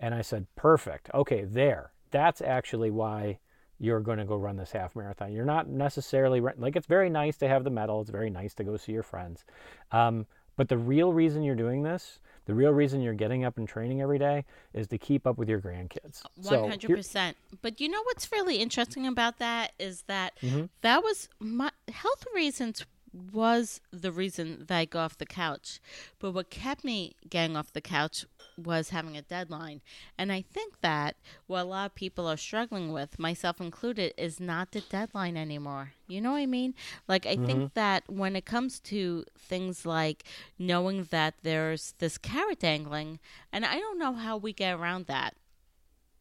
And 0.00 0.14
I 0.14 0.22
said, 0.22 0.46
perfect. 0.56 1.10
Okay, 1.14 1.44
there. 1.44 1.92
That's 2.10 2.40
actually 2.40 2.90
why 2.90 3.38
you're 3.78 4.00
going 4.00 4.18
to 4.18 4.24
go 4.24 4.36
run 4.36 4.56
this 4.56 4.72
half 4.72 4.96
marathon. 4.96 5.32
You're 5.32 5.44
not 5.44 5.68
necessarily 5.68 6.40
like 6.40 6.76
it's 6.76 6.86
very 6.86 7.10
nice 7.10 7.36
to 7.38 7.48
have 7.48 7.64
the 7.64 7.70
medal. 7.70 8.00
It's 8.00 8.10
very 8.10 8.30
nice 8.30 8.54
to 8.54 8.64
go 8.64 8.76
see 8.76 8.92
your 8.92 9.02
friends. 9.02 9.44
Um, 9.92 10.26
but 10.56 10.68
the 10.68 10.76
real 10.76 11.12
reason 11.12 11.44
you're 11.44 11.54
doing 11.54 11.84
this, 11.84 12.18
the 12.46 12.54
real 12.54 12.72
reason 12.72 13.00
you're 13.00 13.14
getting 13.14 13.44
up 13.44 13.56
and 13.56 13.68
training 13.68 14.02
every 14.02 14.18
day, 14.18 14.44
is 14.74 14.88
to 14.88 14.98
keep 14.98 15.24
up 15.24 15.38
with 15.38 15.48
your 15.48 15.60
grandkids. 15.60 16.22
One 16.42 16.70
hundred 16.70 16.96
percent. 16.96 17.36
But 17.62 17.80
you 17.80 17.88
know 17.88 18.02
what's 18.02 18.32
really 18.32 18.56
interesting 18.56 19.06
about 19.06 19.38
that 19.38 19.72
is 19.78 20.02
that 20.08 20.32
Mm-hmm. 20.42 20.64
that 20.80 21.04
was 21.04 21.28
my 21.38 21.70
health 21.92 22.24
reasons 22.34 22.84
was 23.32 23.80
the 23.92 24.12
reason 24.12 24.64
that 24.66 24.76
I 24.76 24.84
got 24.84 25.04
off 25.04 25.18
the 25.18 25.26
couch. 25.26 25.80
But 26.18 26.32
what 26.32 26.50
kept 26.50 26.84
me 26.84 27.14
getting 27.30 27.56
off 27.56 27.72
the 27.72 27.80
couch 27.80 28.26
was 28.58 28.90
having 28.90 29.16
a 29.16 29.22
deadline. 29.22 29.80
And 30.18 30.32
I 30.32 30.42
think 30.42 30.80
that 30.80 31.16
what 31.46 31.62
a 31.62 31.64
lot 31.64 31.86
of 31.86 31.94
people 31.94 32.26
are 32.26 32.36
struggling 32.36 32.92
with, 32.92 33.18
myself 33.18 33.60
included, 33.60 34.12
is 34.16 34.40
not 34.40 34.72
the 34.72 34.80
deadline 34.80 35.36
anymore. 35.36 35.92
You 36.06 36.20
know 36.20 36.32
what 36.32 36.38
I 36.38 36.46
mean? 36.46 36.74
Like 37.06 37.26
I 37.26 37.36
think 37.36 37.74
that 37.74 38.04
when 38.08 38.34
it 38.34 38.44
comes 38.44 38.80
to 38.80 39.24
things 39.38 39.86
like 39.86 40.24
knowing 40.58 41.04
that 41.10 41.34
there's 41.42 41.94
this 41.98 42.18
carrot 42.18 42.60
dangling, 42.60 43.20
and 43.52 43.64
I 43.64 43.78
don't 43.78 43.98
know 43.98 44.14
how 44.14 44.36
we 44.36 44.52
get 44.52 44.74
around 44.74 45.06
that. 45.06 45.34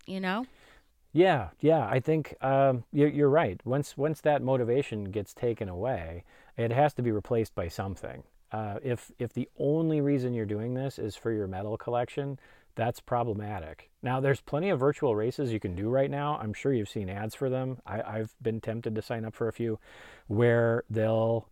You 0.06 0.20
know? 0.20 0.46
Yeah, 1.14 1.50
yeah. 1.60 1.88
I 1.88 2.00
think 2.00 2.36
um, 2.42 2.84
you're, 2.92 3.10
you're 3.10 3.30
right. 3.30 3.60
Once 3.66 3.98
once 3.98 4.22
that 4.22 4.42
motivation 4.42 5.06
gets 5.06 5.34
taken 5.34 5.68
away, 5.68 6.24
it 6.56 6.72
has 6.72 6.94
to 6.96 7.02
be 7.02 7.12
replaced 7.12 7.56
by 7.56 7.68
something. 7.68 8.24
Uh, 8.52 8.80
if 8.84 9.12
if 9.20 9.34
the 9.34 9.50
only 9.58 10.02
reason 10.02 10.34
you're 10.34 10.46
doing 10.46 10.74
this 10.74 10.98
is 10.98 11.16
for 11.16 11.32
your 11.32 11.48
medal 11.48 11.78
collection, 11.78 12.40
that's 12.76 13.00
problematic. 13.00 13.90
Now, 14.02 14.20
there's 14.20 14.40
plenty 14.40 14.70
of 14.70 14.80
virtual 14.80 15.16
races 15.16 15.52
you 15.52 15.60
can 15.60 15.76
do 15.76 15.90
right 15.90 16.10
now. 16.10 16.38
I'm 16.42 16.54
sure 16.54 16.72
you've 16.72 16.90
seen 16.90 17.10
ads 17.10 17.36
for 17.36 17.50
them. 17.50 17.80
I, 17.86 18.02
I've 18.02 18.36
been 18.42 18.62
tempted 18.62 18.96
to 18.96 19.02
sign 19.02 19.26
up 19.26 19.36
for 19.36 19.48
a 19.48 19.54
few, 19.54 19.80
where 20.28 20.84
they'll 20.90 21.50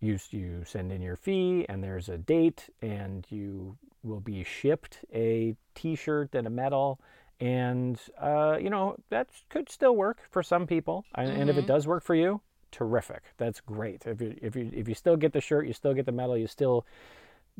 you 0.00 0.18
you 0.30 0.62
send 0.64 0.92
in 0.92 1.02
your 1.02 1.16
fee 1.16 1.66
and 1.68 1.82
there's 1.82 2.08
a 2.08 2.18
date 2.18 2.68
and 2.82 3.26
you 3.30 3.76
will 4.02 4.20
be 4.20 4.44
shipped 4.44 5.00
a 5.12 5.56
T-shirt 5.74 6.34
and 6.34 6.46
a 6.46 6.50
medal 6.50 7.00
and 7.40 7.98
uh, 8.20 8.56
you 8.60 8.70
know 8.70 8.96
that 9.10 9.28
could 9.48 9.70
still 9.70 9.96
work 9.96 10.18
for 10.30 10.42
some 10.42 10.66
people 10.66 11.04
and, 11.14 11.28
mm-hmm. 11.28 11.40
and 11.40 11.50
if 11.50 11.56
it 11.56 11.60
mm-hmm. 11.60 11.68
does 11.68 11.86
work 11.86 12.04
for 12.04 12.14
you 12.14 12.40
terrific. 12.70 13.22
That's 13.36 13.60
great. 13.60 14.04
If 14.06 14.20
you 14.20 14.34
if 14.40 14.56
you 14.56 14.70
if 14.72 14.88
you 14.88 14.94
still 14.94 15.16
get 15.16 15.32
the 15.32 15.40
shirt 15.40 15.66
you 15.66 15.72
still 15.72 15.94
get 15.94 16.06
the 16.06 16.12
medal 16.12 16.36
you 16.36 16.46
still 16.46 16.86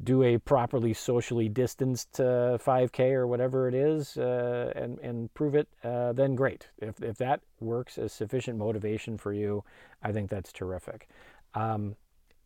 do 0.03 0.23
a 0.23 0.37
properly 0.39 0.93
socially 0.93 1.49
distanced 1.49 2.21
uh, 2.21 2.59
5k 2.59 3.13
or 3.13 3.27
whatever 3.27 3.67
it 3.67 3.75
is 3.75 4.19
uh, 4.19 4.73
and 4.77 4.99
and 4.99 5.33
prove 5.35 5.55
it 5.55 5.69
uh, 5.85 6.13
then 6.13 6.35
great. 6.35 6.69
If 6.79 7.03
if 7.03 7.17
that 7.19 7.41
works 7.61 7.99
as 7.99 8.13
sufficient 8.13 8.59
motivation 8.59 9.17
for 9.17 9.33
you 9.33 9.65
i 10.03 10.13
think 10.13 10.31
that's 10.31 10.53
terrific. 10.53 11.09
Um, 11.55 11.97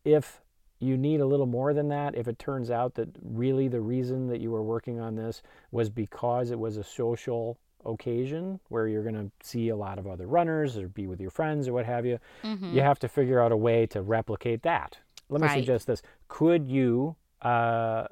if 0.05 0.41
you 0.79 0.97
need 0.97 1.21
a 1.21 1.27
little 1.27 1.47
more 1.47 1.75
than 1.75 1.89
that 1.89 2.15
if 2.15 2.27
it 2.27 2.39
turns 2.39 2.71
out 2.71 2.95
that 2.95 3.09
really 3.23 3.69
the 3.69 3.81
reason 3.81 4.29
that 4.29 4.41
you 4.41 4.51
were 4.51 4.63
working 4.63 4.99
on 4.99 5.15
this 5.15 5.43
was 5.71 5.91
because 5.91 6.51
it 6.51 6.59
was 6.59 6.77
a 6.79 6.85
social 6.85 7.59
occasion 7.85 8.61
where 8.69 8.89
you're 8.89 9.03
going 9.03 9.15
to 9.15 9.31
see 9.43 9.69
a 9.69 9.77
lot 9.77 9.99
of 9.99 10.07
other 10.07 10.27
runners 10.27 10.77
or 10.77 10.89
be 10.89 11.07
with 11.07 11.21
your 11.21 11.31
friends 11.31 11.69
or 11.69 11.73
what 11.73 11.87
have 11.87 12.05
you 12.05 12.19
mm-hmm. 12.43 12.75
you 12.75 12.81
have 12.81 12.99
to 12.99 13.09
figure 13.09 13.41
out 13.41 13.53
a 13.53 13.57
way 13.57 13.87
to 13.87 14.03
replicate 14.03 14.63
that. 14.63 14.99
Let 15.29 15.41
me 15.41 15.47
right. 15.47 15.59
suggest 15.59 15.87
this. 15.87 16.03
Could 16.29 16.69
you 16.69 17.17
uh, 17.43 18.07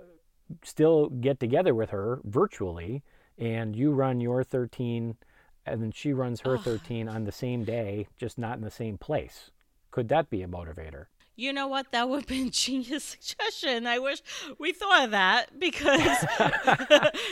still 0.62 1.08
get 1.08 1.40
together 1.40 1.74
with 1.74 1.90
her 1.90 2.20
virtually 2.24 3.02
and 3.36 3.74
you 3.74 3.92
run 3.92 4.20
your 4.20 4.44
13 4.44 5.16
and 5.66 5.82
then 5.82 5.92
she 5.92 6.12
runs 6.12 6.40
her 6.40 6.56
13 6.56 7.08
on 7.08 7.24
the 7.24 7.32
same 7.32 7.64
day 7.64 8.06
just 8.16 8.38
not 8.38 8.56
in 8.56 8.64
the 8.64 8.70
same 8.70 8.96
place? 8.96 9.50
Could 9.90 10.08
that 10.08 10.30
be 10.30 10.42
a 10.42 10.48
motivator 10.48 11.06
you 11.38 11.52
know 11.52 11.68
what? 11.68 11.92
That 11.92 12.08
would 12.08 12.22
have 12.22 12.26
been 12.26 12.50
genius 12.52 13.04
suggestion. 13.04 13.86
I 13.86 14.00
wish 14.00 14.20
we 14.58 14.72
thought 14.72 15.04
of 15.04 15.10
that 15.12 15.58
because 15.58 16.26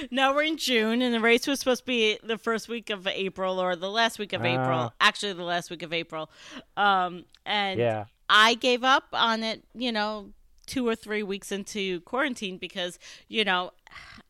now 0.12 0.32
we're 0.32 0.44
in 0.44 0.56
June 0.56 1.02
and 1.02 1.12
the 1.12 1.20
race 1.20 1.46
was 1.46 1.58
supposed 1.58 1.82
to 1.82 1.86
be 1.86 2.16
the 2.22 2.38
first 2.38 2.68
week 2.68 2.88
of 2.88 3.06
April 3.08 3.60
or 3.60 3.74
the 3.74 3.90
last 3.90 4.20
week 4.20 4.32
of 4.32 4.42
uh, 4.42 4.46
April. 4.46 4.92
Actually, 5.00 5.32
the 5.32 5.42
last 5.42 5.70
week 5.70 5.82
of 5.82 5.92
April. 5.92 6.30
Um, 6.76 7.24
and 7.44 7.80
yeah. 7.80 8.04
I 8.30 8.54
gave 8.54 8.84
up 8.84 9.06
on 9.12 9.42
it, 9.42 9.64
you 9.74 9.90
know, 9.90 10.30
two 10.66 10.86
or 10.86 10.94
three 10.94 11.24
weeks 11.24 11.50
into 11.50 12.00
quarantine 12.02 12.58
because, 12.58 13.00
you 13.26 13.44
know, 13.44 13.72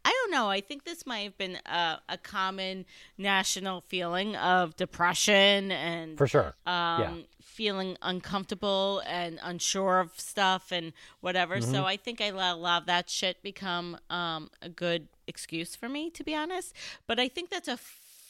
I 0.07 0.11
don't 0.11 0.31
know. 0.31 0.49
I 0.49 0.61
think 0.61 0.85
this 0.85 1.05
might 1.05 1.23
have 1.23 1.37
been 1.37 1.59
a, 1.67 1.99
a 2.09 2.17
common 2.17 2.85
national 3.19 3.81
feeling 3.81 4.37
of 4.37 4.77
depression 4.77 5.73
and 5.73 6.17
for 6.17 6.29
sure, 6.29 6.55
um, 6.65 7.01
yeah. 7.01 7.15
feeling 7.43 7.97
uncomfortable 8.03 9.03
and 9.05 9.41
unsure 9.43 9.99
of 9.99 10.13
stuff 10.17 10.71
and 10.71 10.93
whatever. 11.23 11.57
Mm-hmm. 11.57 11.73
So 11.73 11.87
I 11.87 11.97
think 11.97 12.21
I 12.21 12.31
let 12.31 12.53
a 12.53 12.57
lot 12.57 12.83
of 12.83 12.87
that 12.87 13.11
shit 13.11 13.43
become 13.43 13.99
um, 14.09 14.49
a 14.63 14.69
good 14.69 15.09
excuse 15.27 15.75
for 15.75 15.89
me, 15.89 16.09
to 16.11 16.23
be 16.23 16.37
honest. 16.37 16.73
But 17.09 17.19
I 17.19 17.27
think 17.27 17.51
that's 17.51 17.67
a 17.67 17.77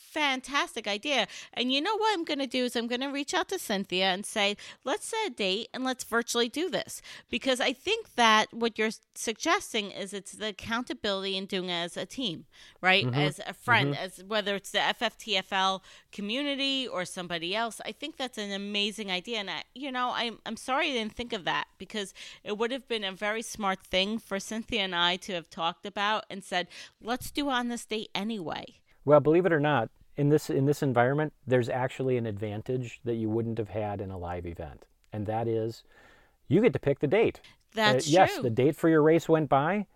fantastic 0.06 0.86
idea. 0.86 1.26
And 1.52 1.72
you 1.72 1.80
know 1.80 1.96
what 1.96 2.14
I'm 2.14 2.24
going 2.24 2.38
to 2.38 2.46
do 2.46 2.64
is 2.64 2.76
I'm 2.76 2.86
going 2.86 3.00
to 3.00 3.08
reach 3.08 3.34
out 3.34 3.48
to 3.48 3.58
Cynthia 3.58 4.06
and 4.06 4.24
say, 4.24 4.56
let's 4.84 5.06
set 5.06 5.26
a 5.26 5.30
date 5.30 5.68
and 5.74 5.84
let's 5.84 6.04
virtually 6.04 6.48
do 6.48 6.70
this. 6.70 7.02
Because 7.30 7.60
I 7.60 7.72
think 7.72 8.14
that 8.14 8.52
what 8.52 8.78
you're 8.78 8.90
suggesting 9.14 9.90
is 9.90 10.12
it's 10.12 10.32
the 10.32 10.48
accountability 10.48 11.36
in 11.36 11.46
doing 11.46 11.68
it 11.68 11.84
as 11.84 11.96
a 11.96 12.06
team, 12.06 12.46
right? 12.80 13.04
Mm-hmm. 13.04 13.14
As 13.14 13.40
a 13.46 13.52
friend, 13.52 13.94
mm-hmm. 13.94 14.04
as 14.04 14.24
whether 14.24 14.54
it's 14.54 14.70
the 14.70 14.78
FFTFL 14.78 15.80
community 16.12 16.86
or 16.86 17.04
somebody 17.04 17.54
else. 17.54 17.80
I 17.84 17.92
think 17.92 18.16
that's 18.16 18.38
an 18.38 18.52
amazing 18.52 19.10
idea. 19.10 19.38
And 19.38 19.50
I, 19.50 19.64
you 19.74 19.92
know, 19.92 20.12
I'm, 20.14 20.38
I'm 20.46 20.56
sorry 20.56 20.90
I 20.90 20.94
didn't 20.94 21.14
think 21.14 21.32
of 21.32 21.44
that 21.44 21.66
because 21.78 22.14
it 22.44 22.56
would 22.56 22.70
have 22.70 22.88
been 22.88 23.04
a 23.04 23.12
very 23.12 23.42
smart 23.42 23.80
thing 23.84 24.18
for 24.18 24.38
Cynthia 24.38 24.80
and 24.80 24.94
I 24.94 25.16
to 25.16 25.32
have 25.32 25.50
talked 25.50 25.84
about 25.84 26.24
and 26.30 26.42
said, 26.42 26.68
let's 27.02 27.30
do 27.30 27.48
on 27.48 27.68
this 27.68 27.84
date 27.84 28.10
anyway. 28.14 28.80
Well, 29.06 29.20
believe 29.20 29.46
it 29.46 29.52
or 29.52 29.60
not, 29.60 29.88
in 30.16 30.28
this 30.30 30.50
in 30.50 30.66
this 30.66 30.82
environment, 30.82 31.32
there's 31.46 31.68
actually 31.68 32.16
an 32.16 32.26
advantage 32.26 33.00
that 33.04 33.14
you 33.14 33.30
wouldn't 33.30 33.56
have 33.56 33.68
had 33.68 34.00
in 34.00 34.10
a 34.10 34.18
live 34.18 34.44
event, 34.44 34.84
and 35.12 35.26
that 35.26 35.46
is 35.46 35.84
you 36.48 36.60
get 36.60 36.72
to 36.72 36.78
pick 36.80 36.98
the 36.98 37.06
date. 37.06 37.40
That's 37.72 38.08
uh, 38.08 38.10
yes, 38.10 38.34
true. 38.34 38.42
the 38.42 38.50
date 38.50 38.76
for 38.76 38.88
your 38.88 39.02
race 39.02 39.28
went 39.28 39.48
by. 39.48 39.86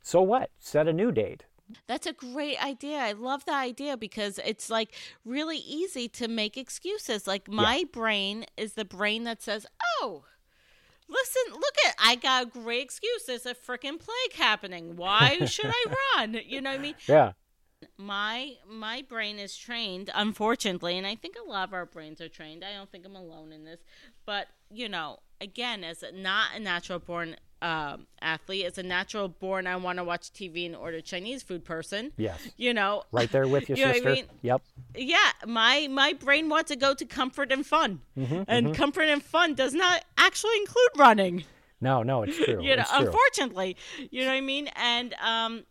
So 0.00 0.22
what? 0.22 0.50
Set 0.60 0.86
a 0.86 0.92
new 0.92 1.10
date. 1.10 1.44
That's 1.86 2.06
a 2.06 2.12
great 2.12 2.62
idea. 2.62 2.98
I 2.98 3.12
love 3.12 3.44
the 3.46 3.54
idea 3.54 3.96
because 3.96 4.38
it's 4.44 4.70
like 4.70 4.94
really 5.24 5.58
easy 5.58 6.06
to 6.10 6.28
make 6.28 6.56
excuses. 6.56 7.26
Like 7.26 7.48
my 7.48 7.78
yeah. 7.78 7.84
brain 7.92 8.44
is 8.56 8.74
the 8.74 8.84
brain 8.84 9.24
that 9.24 9.42
says, 9.42 9.66
"Oh, 10.00 10.24
listen, 11.08 11.54
look 11.54 11.74
at 11.88 11.96
I 11.98 12.14
got 12.14 12.44
a 12.44 12.46
great 12.46 12.84
excuse. 12.84 13.24
There's 13.24 13.46
a 13.46 13.54
freaking 13.54 13.98
plague 13.98 14.34
happening. 14.34 14.94
Why 14.94 15.38
should 15.46 15.70
I 15.70 15.94
run? 16.16 16.38
You 16.46 16.60
know 16.60 16.70
what 16.70 16.78
I 16.78 16.82
mean? 16.82 16.94
Yeah 17.08 17.32
my 17.96 18.54
my 18.68 19.02
brain 19.08 19.38
is 19.38 19.56
trained 19.56 20.10
unfortunately 20.14 20.96
and 20.98 21.06
i 21.06 21.14
think 21.14 21.36
a 21.36 21.48
lot 21.48 21.68
of 21.68 21.74
our 21.74 21.86
brains 21.86 22.20
are 22.20 22.28
trained. 22.28 22.64
I 22.64 22.74
don't 22.74 22.90
think 22.90 23.04
i'm 23.06 23.16
alone 23.16 23.52
in 23.52 23.64
this 23.64 23.80
but 24.26 24.48
you 24.70 24.88
know 24.88 25.20
again 25.40 25.84
as 25.84 26.02
a, 26.02 26.12
not 26.12 26.48
a 26.56 26.60
natural 26.60 26.98
born 26.98 27.36
um, 27.60 28.08
athlete 28.20 28.66
as 28.66 28.76
a 28.76 28.82
natural 28.82 29.28
born 29.28 29.68
i 29.68 29.76
want 29.76 29.98
to 29.98 30.04
watch 30.04 30.32
tv 30.32 30.66
and 30.66 30.74
order 30.74 31.00
chinese 31.00 31.42
food 31.42 31.64
person. 31.64 32.12
Yes. 32.16 32.40
You 32.56 32.74
know? 32.74 33.04
Right 33.12 33.30
there 33.30 33.46
with 33.46 33.68
your 33.68 33.78
you 33.86 33.92
sister 33.94 34.08
I 34.08 34.12
mean? 34.14 34.24
yep. 34.42 34.62
Yeah 34.96 35.30
my 35.46 35.86
my 35.88 36.12
brain 36.12 36.48
wants 36.48 36.70
to 36.70 36.76
go 36.76 36.94
to 36.94 37.04
comfort 37.04 37.52
and 37.52 37.64
fun. 37.64 38.00
Mm-hmm, 38.18 38.42
and 38.48 38.66
mm-hmm. 38.66 38.74
comfort 38.74 39.04
and 39.04 39.22
fun 39.22 39.54
does 39.54 39.74
not 39.74 40.04
actually 40.18 40.56
include 40.58 40.90
running. 40.96 41.44
No 41.80 42.02
no 42.02 42.22
it's 42.22 42.36
true. 42.36 42.46
You 42.62 42.76
know 42.76 42.82
it's 42.82 42.90
true. 42.90 43.06
unfortunately. 43.06 43.76
You 44.10 44.22
know 44.22 44.28
what 44.28 44.36
i 44.36 44.40
mean? 44.40 44.68
And 44.74 45.14
um 45.14 45.62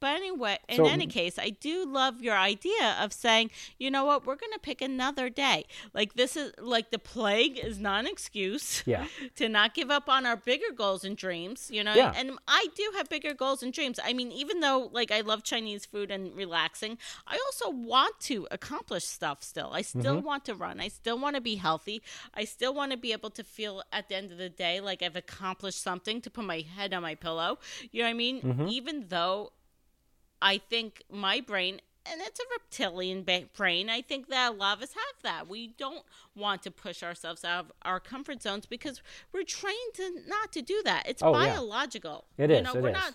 but 0.00 0.16
anyway, 0.16 0.58
in 0.68 0.76
so, 0.76 0.86
any 0.86 1.06
case, 1.06 1.38
I 1.38 1.50
do 1.50 1.86
love 1.86 2.20
your 2.20 2.36
idea 2.36 2.96
of 3.00 3.12
saying, 3.12 3.50
you 3.78 3.90
know 3.90 4.04
what, 4.04 4.26
we're 4.26 4.36
going 4.36 4.52
to 4.52 4.58
pick 4.58 4.82
another 4.82 5.30
day. 5.30 5.64
Like 5.94 6.14
this 6.14 6.36
is 6.36 6.52
like 6.58 6.90
the 6.90 6.98
plague 6.98 7.58
is 7.58 7.78
not 7.78 8.00
an 8.00 8.06
excuse 8.06 8.82
yeah. 8.86 9.06
to 9.36 9.48
not 9.48 9.74
give 9.74 9.90
up 9.90 10.08
on 10.08 10.26
our 10.26 10.36
bigger 10.36 10.72
goals 10.74 11.04
and 11.04 11.16
dreams, 11.16 11.70
you 11.72 11.82
know? 11.82 11.94
Yeah. 11.94 12.12
And 12.14 12.32
I 12.46 12.66
do 12.74 12.90
have 12.96 13.08
bigger 13.08 13.32
goals 13.32 13.62
and 13.62 13.72
dreams. 13.72 13.98
I 14.04 14.12
mean, 14.12 14.30
even 14.30 14.60
though 14.60 14.90
like 14.92 15.10
I 15.10 15.22
love 15.22 15.42
Chinese 15.42 15.86
food 15.86 16.10
and 16.10 16.34
relaxing, 16.36 16.98
I 17.26 17.38
also 17.46 17.70
want 17.70 18.20
to 18.20 18.46
accomplish 18.50 19.04
stuff 19.04 19.42
still. 19.42 19.70
I 19.72 19.82
still 19.82 20.16
mm-hmm. 20.16 20.26
want 20.26 20.44
to 20.46 20.54
run. 20.54 20.80
I 20.80 20.88
still 20.88 21.18
want 21.18 21.36
to 21.36 21.40
be 21.40 21.56
healthy. 21.56 22.02
I 22.34 22.44
still 22.44 22.74
want 22.74 22.92
to 22.92 22.98
be 22.98 23.12
able 23.12 23.30
to 23.30 23.42
feel 23.42 23.82
at 23.90 24.10
the 24.10 24.16
end 24.16 24.32
of 24.32 24.38
the 24.38 24.50
day 24.50 24.80
like 24.80 25.02
I've 25.02 25.16
accomplished 25.16 25.82
something 25.82 26.20
to 26.20 26.30
put 26.30 26.44
my 26.44 26.60
head 26.76 26.92
on 26.92 27.02
my 27.02 27.14
pillow. 27.14 27.58
You 27.90 28.02
know 28.02 28.06
what 28.06 28.10
I 28.10 28.14
mean? 28.14 28.42
Mm-hmm. 28.42 28.68
Even 28.68 29.06
though 29.08 29.52
I 30.40 30.58
think 30.58 31.02
my 31.10 31.40
brain, 31.40 31.80
and 32.06 32.20
it's 32.20 32.40
a 32.40 32.44
reptilian 32.52 33.24
brain, 33.56 33.90
I 33.90 34.02
think 34.02 34.28
that 34.28 34.52
a 34.52 34.54
lot 34.54 34.78
of 34.78 34.82
us 34.82 34.92
have 34.94 35.22
that. 35.22 35.48
We 35.48 35.68
don't 35.78 36.04
want 36.34 36.62
to 36.62 36.70
push 36.70 37.02
ourselves 37.02 37.44
out 37.44 37.66
of 37.66 37.72
our 37.82 38.00
comfort 38.00 38.42
zones 38.42 38.66
because 38.66 39.02
we're 39.32 39.44
trained 39.44 39.94
to 39.94 40.20
not 40.26 40.52
to 40.52 40.62
do 40.62 40.80
that. 40.84 41.08
It's 41.08 41.22
oh, 41.22 41.32
biological. 41.32 42.24
Yeah. 42.36 42.44
It 42.44 42.50
is. 42.50 42.56
You 42.58 42.62
know, 42.64 42.72
it 42.74 42.82
we're 42.82 42.88
is. 42.90 42.94
not 42.94 43.14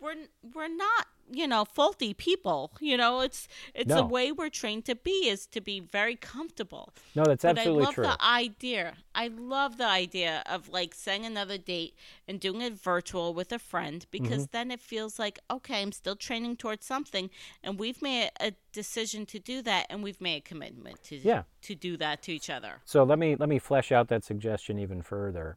we're 0.00 0.14
we're 0.54 0.68
not 0.68 1.06
you 1.32 1.46
know 1.46 1.64
faulty 1.64 2.12
people 2.12 2.72
you 2.80 2.96
know 2.96 3.20
it's 3.20 3.46
it's 3.74 3.88
no. 3.88 3.96
the 3.96 4.04
way 4.04 4.32
we're 4.32 4.48
trained 4.48 4.84
to 4.84 4.94
be 4.94 5.28
is 5.28 5.46
to 5.46 5.60
be 5.60 5.80
very 5.80 6.16
comfortable 6.16 6.92
no 7.14 7.24
that's 7.24 7.42
but 7.42 7.58
absolutely 7.58 7.82
i 7.82 7.86
love 7.86 7.94
true 7.94 8.04
the 8.04 8.24
idea 8.24 8.94
i 9.14 9.28
love 9.28 9.76
the 9.78 9.86
idea 9.86 10.42
of 10.46 10.68
like 10.68 10.94
setting 10.94 11.24
another 11.24 11.58
date 11.58 11.94
and 12.26 12.40
doing 12.40 12.60
it 12.60 12.72
virtual 12.72 13.32
with 13.32 13.52
a 13.52 13.58
friend 13.58 14.06
because 14.10 14.44
mm-hmm. 14.44 14.52
then 14.52 14.70
it 14.70 14.80
feels 14.80 15.18
like 15.18 15.38
okay 15.50 15.82
i'm 15.82 15.92
still 15.92 16.16
training 16.16 16.56
towards 16.56 16.84
something 16.84 17.30
and 17.62 17.78
we've 17.78 18.02
made 18.02 18.30
a 18.40 18.52
decision 18.72 19.24
to 19.26 19.38
do 19.38 19.62
that 19.62 19.86
and 19.88 20.02
we've 20.02 20.20
made 20.20 20.38
a 20.38 20.40
commitment 20.40 21.02
to 21.02 21.16
yeah. 21.16 21.42
to 21.62 21.74
do 21.74 21.96
that 21.96 22.22
to 22.22 22.32
each 22.32 22.50
other 22.50 22.80
so 22.84 23.04
let 23.04 23.18
me 23.18 23.36
let 23.36 23.48
me 23.48 23.58
flesh 23.58 23.92
out 23.92 24.08
that 24.08 24.24
suggestion 24.24 24.78
even 24.78 25.02
further 25.02 25.56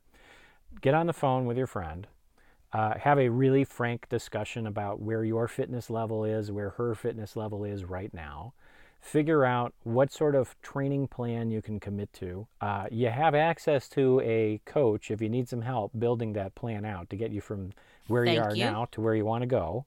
get 0.81 0.93
on 0.93 1.07
the 1.07 1.13
phone 1.13 1.45
with 1.45 1.57
your 1.57 1.67
friend 1.67 2.07
uh, 2.73 2.97
have 2.97 3.19
a 3.19 3.29
really 3.29 3.63
frank 3.63 4.09
discussion 4.09 4.65
about 4.65 4.99
where 4.99 5.23
your 5.23 5.47
fitness 5.47 5.89
level 5.89 6.25
is, 6.25 6.51
where 6.51 6.71
her 6.71 6.95
fitness 6.95 7.35
level 7.35 7.63
is 7.63 7.85
right 7.85 8.13
now. 8.13 8.53
Figure 8.99 9.45
out 9.45 9.73
what 9.83 10.11
sort 10.11 10.33
of 10.33 10.55
training 10.61 11.07
plan 11.07 11.51
you 11.51 11.61
can 11.61 11.79
commit 11.79 12.11
to. 12.13 12.47
Uh, 12.61 12.85
you 12.89 13.09
have 13.09 13.35
access 13.35 13.87
to 13.89 14.19
a 14.21 14.59
coach 14.65 15.11
if 15.11 15.21
you 15.21 15.29
need 15.29 15.47
some 15.47 15.61
help 15.61 15.91
building 15.99 16.33
that 16.33 16.55
plan 16.55 16.83
out 16.83 17.09
to 17.09 17.15
get 17.15 17.31
you 17.31 17.41
from 17.41 17.73
where 18.07 18.25
Thank 18.25 18.37
you 18.37 18.43
are 18.43 18.55
you. 18.55 18.63
now 18.63 18.87
to 18.91 19.01
where 19.01 19.13
you 19.13 19.25
want 19.25 19.43
to 19.43 19.47
go. 19.47 19.85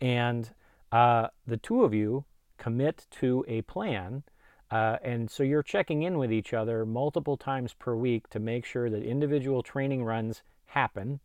And 0.00 0.50
uh, 0.92 1.28
the 1.46 1.56
two 1.56 1.82
of 1.82 1.94
you 1.94 2.24
commit 2.58 3.06
to 3.20 3.44
a 3.48 3.62
plan. 3.62 4.22
Uh, 4.70 4.98
and 5.02 5.30
so 5.30 5.42
you're 5.42 5.62
checking 5.62 6.02
in 6.02 6.18
with 6.18 6.30
each 6.30 6.52
other 6.52 6.86
multiple 6.86 7.36
times 7.36 7.74
per 7.74 7.94
week 7.96 8.28
to 8.30 8.38
make 8.38 8.64
sure 8.64 8.88
that 8.90 9.02
individual 9.02 9.62
training 9.62 10.04
runs 10.04 10.42
happen 10.66 11.20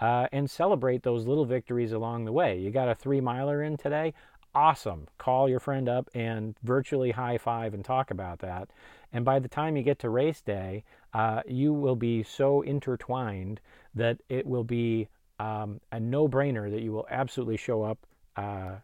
uh, 0.00 0.26
and 0.32 0.50
celebrate 0.50 1.02
those 1.02 1.26
little 1.26 1.44
victories 1.44 1.92
along 1.92 2.24
the 2.24 2.32
way. 2.32 2.58
You 2.58 2.70
got 2.70 2.88
a 2.88 2.94
three 2.94 3.20
miler 3.20 3.62
in 3.62 3.76
today? 3.76 4.14
Awesome. 4.54 5.06
Call 5.18 5.48
your 5.48 5.60
friend 5.60 5.88
up 5.88 6.08
and 6.14 6.56
virtually 6.62 7.12
high 7.12 7.38
five 7.38 7.74
and 7.74 7.84
talk 7.84 8.10
about 8.10 8.40
that. 8.40 8.70
And 9.12 9.24
by 9.24 9.38
the 9.38 9.48
time 9.48 9.76
you 9.76 9.82
get 9.82 9.98
to 10.00 10.10
race 10.10 10.40
day, 10.40 10.84
uh, 11.14 11.42
you 11.46 11.72
will 11.72 11.96
be 11.96 12.22
so 12.22 12.62
intertwined 12.62 13.60
that 13.94 14.20
it 14.28 14.46
will 14.46 14.64
be 14.64 15.08
um, 15.38 15.80
a 15.92 16.00
no 16.00 16.28
brainer 16.28 16.70
that 16.70 16.80
you 16.80 16.92
will 16.92 17.06
absolutely 17.10 17.56
show 17.56 17.82
up. 17.82 17.98
Uh, 18.36 18.76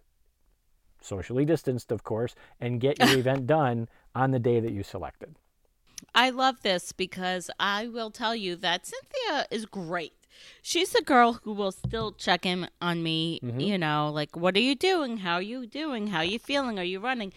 socially 1.01 1.45
distanced, 1.45 1.93
of 1.93 2.03
course, 2.03 2.35
and 2.61 2.81
get 2.81 2.99
your 2.99 3.19
event 3.19 3.47
done 3.47 3.89
on 4.15 4.33
the 4.33 4.39
day 4.39 4.61
that 4.61 4.73
you 4.73 4.83
selected. 4.83 5.37
I 6.15 6.31
love 6.31 6.63
this 6.63 6.93
because 6.93 7.51
I 7.59 7.87
will 7.87 8.11
tell 8.11 8.35
you 8.35 8.57
that 8.57 8.87
Cynthia 8.87 9.47
is 9.51 9.67
great. 9.67 10.16
She's 10.63 10.91
the 10.91 11.03
girl 11.03 11.35
who 11.45 11.53
will 11.53 11.73
still 11.73 12.13
check 12.13 12.45
in 12.45 12.69
on 12.81 13.03
me, 13.03 13.41
mm-hmm. 13.43 13.61
you 13.61 13.79
know, 13.79 14.11
like, 14.13 14.37
what 14.37 14.57
are 14.57 14.61
you 14.61 14.75
doing? 14.75 15.19
How 15.19 15.35
are 15.35 15.43
you 15.43 15.67
doing? 15.67 16.09
How 16.09 16.19
are 16.19 16.25
you 16.25 16.39
feeling? 16.39 16.79
Are 16.79 16.85
you 16.85 17.01
running? 17.01 17.33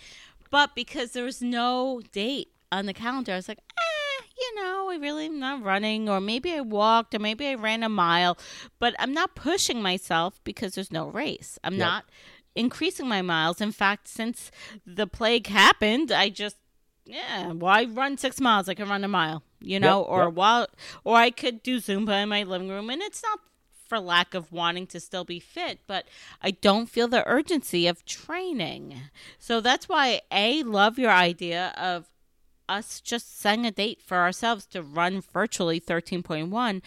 But 0.49 0.75
because 0.75 1.11
there 1.11 1.25
was 1.25 1.41
no 1.41 2.01
date 2.11 2.49
on 2.71 2.85
the 2.85 2.93
calendar, 2.93 3.33
I 3.33 3.35
was 3.35 3.47
like, 3.47 3.59
eh, 3.59 4.23
you 4.39 4.55
know, 4.55 4.89
I 4.91 4.95
really 4.95 5.27
am 5.27 5.39
not 5.39 5.63
running, 5.63 6.09
or 6.09 6.19
maybe 6.19 6.53
I 6.53 6.61
walked, 6.61 7.13
or 7.13 7.19
maybe 7.19 7.47
I 7.47 7.55
ran 7.55 7.83
a 7.83 7.89
mile, 7.89 8.37
but 8.79 8.95
I'm 8.99 9.13
not 9.13 9.35
pushing 9.35 9.81
myself 9.81 10.39
because 10.43 10.73
there's 10.73 10.91
no 10.91 11.07
race. 11.07 11.59
I'm 11.63 11.73
yep. 11.73 11.79
not 11.79 12.05
increasing 12.55 13.07
my 13.07 13.21
miles. 13.21 13.61
In 13.61 13.71
fact, 13.71 14.07
since 14.07 14.51
the 14.85 15.07
plague 15.07 15.47
happened, 15.47 16.11
I 16.11 16.29
just 16.29 16.57
yeah, 17.09 17.51
why 17.51 17.85
run 17.85 18.17
six 18.17 18.39
miles? 18.39 18.69
I 18.69 18.73
can 18.73 18.87
run 18.89 19.03
a 19.03 19.07
mile, 19.07 19.43
you 19.59 19.79
know, 19.79 20.01
yep, 20.01 20.09
or 20.09 20.23
yep. 20.25 20.33
while 20.33 20.67
or 21.03 21.17
I 21.17 21.31
could 21.31 21.63
do 21.63 21.77
Zumba 21.79 22.23
in 22.23 22.29
my 22.29 22.43
living 22.43 22.69
room, 22.69 22.89
and 22.89 23.01
it's 23.01 23.23
not 23.23 23.39
for 23.87 23.99
lack 23.99 24.35
of 24.35 24.51
wanting 24.51 24.85
to 24.87 24.99
still 24.99 25.25
be 25.25 25.39
fit, 25.39 25.79
but 25.87 26.07
I 26.41 26.51
don't 26.51 26.87
feel 26.87 27.07
the 27.07 27.27
urgency 27.27 27.87
of 27.87 28.05
training. 28.05 29.01
So 29.39 29.59
that's 29.59 29.89
why 29.89 30.21
a 30.31 30.61
love 30.63 30.99
your 30.99 31.11
idea 31.11 31.73
of 31.75 32.05
us 32.69 33.01
just 33.01 33.39
setting 33.39 33.65
a 33.65 33.71
date 33.71 33.99
for 33.99 34.17
ourselves 34.17 34.67
to 34.67 34.83
run 34.83 35.21
virtually 35.21 35.81
13.1 35.81 36.81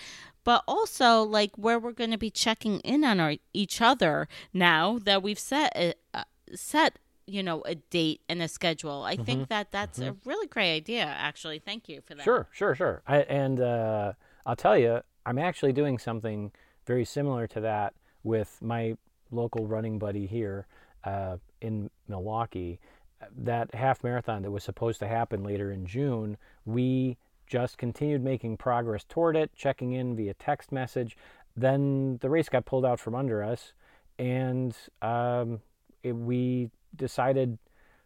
but 0.45 0.65
also 0.67 1.23
like 1.23 1.57
where 1.57 1.79
we're 1.79 1.93
going 1.93 2.11
to 2.11 2.19
be 2.19 2.31
checking 2.31 2.81
in 2.81 3.05
on 3.05 3.21
our 3.21 3.35
each 3.53 3.81
other 3.81 4.29
now 4.53 4.99
that 5.03 5.23
we've 5.23 5.39
set 5.39 5.73
a, 5.77 5.95
uh, 6.15 6.25
set 6.55 6.99
you 7.27 7.43
know 7.43 7.63
a 7.63 7.75
date 7.75 8.21
and 8.29 8.43
a 8.43 8.49
schedule 8.49 9.03
i 9.03 9.15
mm-hmm. 9.15 9.25
think 9.25 9.49
that 9.49 9.71
that's 9.71 9.99
mm-hmm. 9.99 10.11
a 10.11 10.17
really 10.25 10.47
great 10.47 10.75
idea 10.75 11.05
actually 11.05 11.59
thank 11.59 11.89
you 11.89 12.01
for 12.01 12.15
that 12.15 12.25
sure 12.25 12.49
sure 12.53 12.75
sure 12.75 13.03
I, 13.07 13.19
and 13.19 13.61
uh, 13.61 14.13
i'll 14.47 14.57
tell 14.57 14.77
you 14.77 15.01
i'm 15.27 15.39
actually 15.39 15.73
doing 15.73 15.99
something 15.99 16.53
very 16.87 17.05
similar 17.05 17.47
to 17.49 17.61
that 17.61 17.95
with 18.23 18.59
my 18.61 18.97
local 19.31 19.67
running 19.67 19.99
buddy 19.99 20.27
here 20.27 20.67
uh, 21.05 21.37
in 21.61 21.91
milwaukee 22.09 22.81
that 23.37 23.75
half 23.75 24.03
marathon 24.03 24.43
that 24.43 24.51
was 24.51 24.65
supposed 24.65 24.99
to 24.99 25.07
happen 25.07 25.45
later 25.45 25.71
in 25.71 25.87
june 25.87 26.37
we 26.65 27.17
just 27.53 27.77
continued 27.77 28.25
making 28.25 28.57
progress 28.57 29.05
toward 29.05 29.37
it, 29.37 29.55
checking 29.55 29.93
in 29.93 30.17
via 30.17 30.33
text 30.33 30.73
message. 30.73 31.19
Then 31.55 32.17
the 32.23 32.31
race 32.31 32.49
got 32.49 32.65
pulled 32.65 32.87
out 32.87 32.99
from 32.99 33.15
under 33.15 33.43
us, 33.43 33.75
and 34.19 34.75
um, 35.03 35.61
it, 36.03 36.13
we 36.13 36.71
decided 36.97 37.59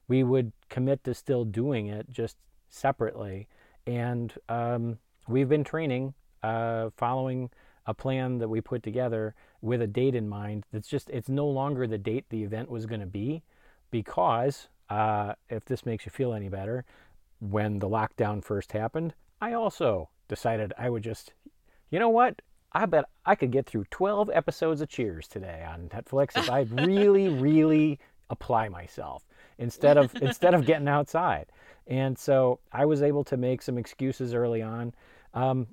we 0.08 0.22
would 0.22 0.52
commit 0.68 1.04
to 1.04 1.14
still 1.14 1.44
doing 1.44 1.86
it 1.86 2.10
just 2.10 2.36
separately. 2.68 3.48
And 3.86 4.32
um, 4.48 4.98
we've 5.28 5.48
been 5.48 5.64
training, 5.64 6.14
uh, 6.42 6.90
following 6.96 7.50
a 7.86 7.94
plan 7.94 8.38
that 8.38 8.48
we 8.48 8.60
put 8.60 8.82
together 8.82 9.34
with 9.60 9.80
a 9.80 9.86
date 9.86 10.14
in 10.14 10.28
mind. 10.28 10.64
That's 10.72 10.88
just, 10.88 11.08
it's 11.10 11.28
no 11.28 11.46
longer 11.46 11.86
the 11.86 11.98
date 11.98 12.26
the 12.28 12.42
event 12.42 12.70
was 12.70 12.86
going 12.86 13.00
to 13.00 13.06
be 13.06 13.42
because, 13.90 14.68
uh, 14.90 15.34
if 15.48 15.64
this 15.64 15.86
makes 15.86 16.04
you 16.04 16.10
feel 16.10 16.32
any 16.32 16.48
better, 16.48 16.84
when 17.40 17.78
the 17.78 17.88
lockdown 17.88 18.42
first 18.42 18.72
happened, 18.72 19.14
I 19.40 19.52
also 19.52 20.08
decided 20.28 20.72
I 20.78 20.90
would 20.90 21.02
just, 21.02 21.32
you 21.90 21.98
know 21.98 22.08
what? 22.08 22.40
I 22.72 22.86
bet 22.86 23.04
I 23.24 23.34
could 23.34 23.52
get 23.52 23.66
through 23.66 23.86
12 23.90 24.30
episodes 24.32 24.80
of 24.80 24.88
Cheers 24.88 25.28
today 25.28 25.64
on 25.66 25.88
Netflix 25.88 26.36
if 26.36 26.50
I 26.50 26.60
really, 26.84 27.28
really 27.28 27.98
apply 28.30 28.68
myself 28.68 29.24
instead 29.58 29.96
of 29.96 30.14
instead 30.16 30.54
of 30.54 30.66
getting 30.66 30.88
outside. 30.88 31.46
And 31.86 32.18
so 32.18 32.58
I 32.72 32.84
was 32.84 33.02
able 33.02 33.24
to 33.24 33.36
make 33.36 33.62
some 33.62 33.78
excuses 33.78 34.34
early 34.34 34.60
on. 34.60 34.92
Um, 35.34 35.68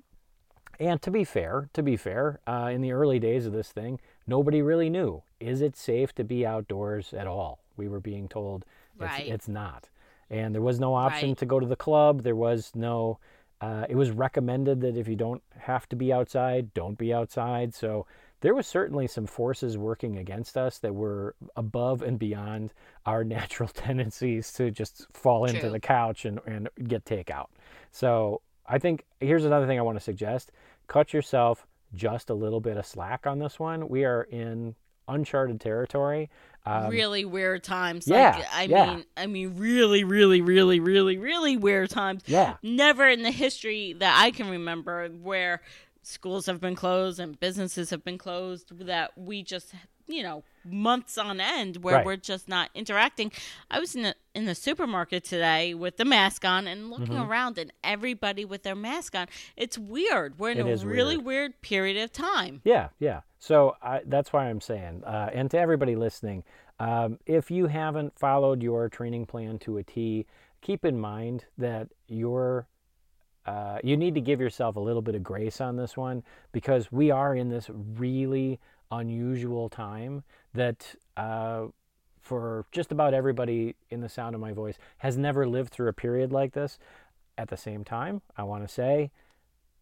and 0.78 1.00
to 1.02 1.10
be 1.10 1.24
fair, 1.24 1.68
to 1.72 1.82
be 1.82 1.96
fair, 1.96 2.40
uh, 2.46 2.70
in 2.72 2.80
the 2.80 2.92
early 2.92 3.18
days 3.18 3.46
of 3.46 3.52
this 3.52 3.70
thing, 3.70 4.00
nobody 4.26 4.62
really 4.62 4.90
knew 4.90 5.22
is 5.40 5.60
it 5.60 5.76
safe 5.76 6.14
to 6.14 6.24
be 6.24 6.46
outdoors 6.46 7.12
at 7.12 7.26
all. 7.26 7.60
We 7.76 7.88
were 7.88 8.00
being 8.00 8.28
told 8.28 8.64
right. 8.98 9.20
it's, 9.20 9.34
it's 9.34 9.48
not, 9.48 9.88
and 10.30 10.54
there 10.54 10.62
was 10.62 10.80
no 10.80 10.94
option 10.94 11.30
right. 11.30 11.38
to 11.38 11.46
go 11.46 11.60
to 11.60 11.66
the 11.66 11.76
club. 11.76 12.22
There 12.22 12.36
was 12.36 12.72
no 12.74 13.18
uh, 13.60 13.86
it 13.88 13.96
was 13.96 14.10
recommended 14.10 14.80
that 14.82 14.96
if 14.96 15.08
you 15.08 15.16
don't 15.16 15.42
have 15.56 15.88
to 15.88 15.96
be 15.96 16.12
outside, 16.12 16.74
don't 16.74 16.98
be 16.98 17.14
outside. 17.14 17.74
So 17.74 18.06
there 18.44 18.54
was 18.54 18.66
certainly 18.66 19.06
some 19.06 19.24
forces 19.24 19.78
working 19.78 20.18
against 20.18 20.58
us 20.58 20.76
that 20.80 20.94
were 20.94 21.34
above 21.56 22.02
and 22.02 22.18
beyond 22.18 22.74
our 23.06 23.24
natural 23.38 23.70
tendencies 23.70 24.52
to 24.52 24.70
just 24.70 25.06
fall 25.14 25.46
True. 25.46 25.56
into 25.56 25.70
the 25.70 25.80
couch 25.80 26.26
and, 26.26 26.38
and 26.44 26.68
get 26.86 27.06
takeout. 27.06 27.46
So 27.90 28.42
I 28.68 28.78
think 28.78 29.06
here's 29.18 29.46
another 29.46 29.66
thing 29.66 29.78
I 29.78 29.82
want 29.82 29.96
to 29.96 30.04
suggest 30.04 30.52
cut 30.88 31.14
yourself 31.14 31.66
just 31.94 32.28
a 32.28 32.34
little 32.34 32.60
bit 32.60 32.76
of 32.76 32.84
slack 32.84 33.26
on 33.26 33.38
this 33.38 33.58
one. 33.58 33.88
We 33.88 34.04
are 34.04 34.24
in 34.24 34.74
uncharted 35.08 35.58
territory. 35.58 36.28
Um, 36.66 36.90
really 36.90 37.24
weird 37.24 37.64
times. 37.64 38.06
Yeah, 38.06 38.36
like, 38.36 38.46
I 38.52 38.62
yeah. 38.64 38.94
mean, 38.96 39.04
I 39.16 39.26
mean, 39.26 39.56
really, 39.56 40.04
really, 40.04 40.42
really, 40.42 40.80
really, 40.80 41.16
really 41.16 41.56
weird 41.56 41.88
times. 41.88 42.22
Yeah. 42.26 42.56
Never 42.62 43.08
in 43.08 43.22
the 43.22 43.30
history 43.30 43.94
that 43.94 44.20
I 44.22 44.32
can 44.32 44.50
remember 44.50 45.08
where 45.08 45.62
schools 46.06 46.46
have 46.46 46.60
been 46.60 46.74
closed 46.74 47.18
and 47.18 47.38
businesses 47.40 47.90
have 47.90 48.04
been 48.04 48.18
closed 48.18 48.78
that 48.86 49.16
we 49.16 49.42
just 49.42 49.74
you 50.06 50.22
know 50.22 50.44
months 50.64 51.16
on 51.18 51.40
end 51.40 51.78
where 51.78 51.96
right. 51.96 52.06
we're 52.06 52.16
just 52.16 52.48
not 52.48 52.70
interacting 52.74 53.30
i 53.70 53.78
was 53.78 53.94
in 53.94 54.02
the 54.02 54.14
in 54.34 54.44
the 54.44 54.54
supermarket 54.54 55.24
today 55.24 55.74
with 55.74 55.96
the 55.96 56.04
mask 56.04 56.44
on 56.44 56.66
and 56.66 56.90
looking 56.90 57.08
mm-hmm. 57.08 57.30
around 57.30 57.58
and 57.58 57.72
everybody 57.82 58.44
with 58.44 58.62
their 58.62 58.74
mask 58.74 59.14
on 59.14 59.26
it's 59.56 59.78
weird 59.78 60.38
we're 60.38 60.50
in 60.50 60.66
it 60.66 60.82
a 60.82 60.86
really 60.86 61.16
weird. 61.16 61.24
weird. 61.24 61.62
period 61.62 61.96
of 61.96 62.12
time 62.12 62.60
yeah 62.64 62.88
yeah 62.98 63.20
so 63.38 63.76
I, 63.82 64.00
that's 64.06 64.32
why 64.32 64.48
i'm 64.48 64.60
saying 64.60 65.02
uh, 65.04 65.30
and 65.32 65.50
to 65.50 65.58
everybody 65.58 65.96
listening 65.96 66.44
um, 66.80 67.18
if 67.24 67.50
you 67.50 67.68
haven't 67.68 68.18
followed 68.18 68.62
your 68.62 68.88
training 68.88 69.26
plan 69.26 69.58
to 69.60 69.78
a 69.78 69.82
t 69.82 70.26
keep 70.60 70.84
in 70.84 70.98
mind 70.98 71.44
that 71.58 71.88
your 72.08 72.66
uh, 73.46 73.78
you 73.84 73.96
need 73.96 74.14
to 74.14 74.20
give 74.20 74.40
yourself 74.40 74.76
a 74.76 74.80
little 74.80 75.02
bit 75.02 75.14
of 75.14 75.22
grace 75.22 75.60
on 75.60 75.76
this 75.76 75.96
one 75.96 76.22
because 76.52 76.90
we 76.90 77.10
are 77.10 77.34
in 77.34 77.50
this 77.50 77.70
really 77.70 78.58
unusual 78.90 79.68
time 79.68 80.22
that 80.54 80.94
uh, 81.16 81.66
for 82.20 82.64
just 82.72 82.90
about 82.90 83.12
everybody 83.12 83.74
in 83.90 84.00
the 84.00 84.08
sound 84.08 84.34
of 84.34 84.40
my 84.40 84.52
voice 84.52 84.78
has 84.98 85.18
never 85.18 85.46
lived 85.46 85.72
through 85.72 85.88
a 85.88 85.92
period 85.92 86.32
like 86.32 86.52
this. 86.52 86.78
At 87.36 87.48
the 87.48 87.56
same 87.56 87.84
time, 87.84 88.22
I 88.36 88.44
want 88.44 88.66
to 88.66 88.72
say, 88.72 89.10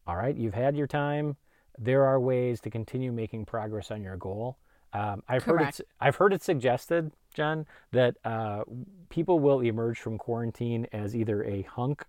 all 0.06 0.16
right, 0.16 0.34
you've 0.34 0.54
had 0.54 0.76
your 0.76 0.86
time. 0.86 1.36
There 1.78 2.04
are 2.04 2.18
ways 2.18 2.60
to 2.62 2.70
continue 2.70 3.12
making 3.12 3.44
progress 3.44 3.90
on 3.90 4.02
your 4.02 4.16
goal. 4.16 4.56
Um, 4.94 5.22
I've 5.28 5.44
Correct. 5.44 5.78
heard 5.78 5.84
it. 5.84 5.88
I've 6.00 6.16
heard 6.16 6.32
it 6.32 6.42
suggested, 6.42 7.12
Jen, 7.34 7.66
that 7.92 8.16
uh, 8.24 8.64
people 9.10 9.38
will 9.38 9.60
emerge 9.60 9.98
from 9.98 10.18
quarantine 10.18 10.86
as 10.92 11.14
either 11.14 11.44
a 11.44 11.62
hunk, 11.62 12.04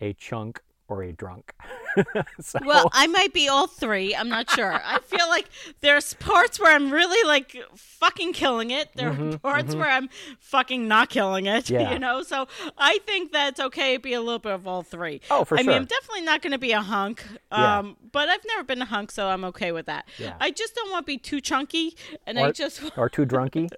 a 0.00 0.12
chunk, 0.14 0.62
or 0.88 1.02
a 1.02 1.12
drunk. 1.12 1.52
so. 2.40 2.58
Well, 2.64 2.90
I 2.92 3.06
might 3.06 3.32
be 3.32 3.48
all 3.48 3.66
three. 3.66 4.14
I'm 4.14 4.28
not 4.28 4.50
sure. 4.50 4.80
I 4.84 4.98
feel 5.00 5.28
like 5.28 5.48
there's 5.80 6.14
parts 6.14 6.60
where 6.60 6.74
I'm 6.74 6.92
really 6.92 7.26
like 7.26 7.56
fucking 7.74 8.32
killing 8.34 8.70
it. 8.70 8.90
There 8.94 9.10
mm-hmm, 9.10 9.34
are 9.34 9.38
parts 9.38 9.70
mm-hmm. 9.70 9.80
where 9.80 9.90
I'm 9.90 10.08
fucking 10.40 10.86
not 10.86 11.08
killing 11.08 11.46
it. 11.46 11.64
Yeah. 11.74 11.92
You 11.92 11.98
know, 11.98 12.22
so 12.22 12.46
I 12.78 12.98
think 13.04 13.32
that's 13.32 13.58
okay 13.58 13.96
to 13.96 14.00
be 14.00 14.12
a 14.12 14.20
little 14.20 14.38
bit 14.38 14.52
of 14.52 14.68
all 14.68 14.82
three. 14.82 15.20
Oh, 15.28 15.44
for 15.44 15.58
I 15.58 15.62
sure. 15.62 15.72
mean, 15.72 15.76
I'm 15.78 15.86
definitely 15.86 16.20
not 16.20 16.40
going 16.40 16.52
to 16.52 16.58
be 16.58 16.70
a 16.70 16.80
hunk. 16.80 17.24
Um, 17.50 17.86
yeah. 17.86 17.92
but 18.12 18.28
I've 18.28 18.44
never 18.46 18.62
been 18.62 18.80
a 18.80 18.84
hunk, 18.84 19.10
so 19.10 19.26
I'm 19.26 19.44
okay 19.46 19.72
with 19.72 19.86
that. 19.86 20.06
Yeah. 20.18 20.34
I 20.40 20.52
just 20.52 20.76
don't 20.76 20.92
want 20.92 21.04
to 21.04 21.06
be 21.06 21.18
too 21.18 21.40
chunky, 21.40 21.96
and 22.28 22.38
or, 22.38 22.46
I 22.46 22.52
just 22.52 22.80
or 22.96 23.08
too 23.08 23.26
drunky. 23.26 23.68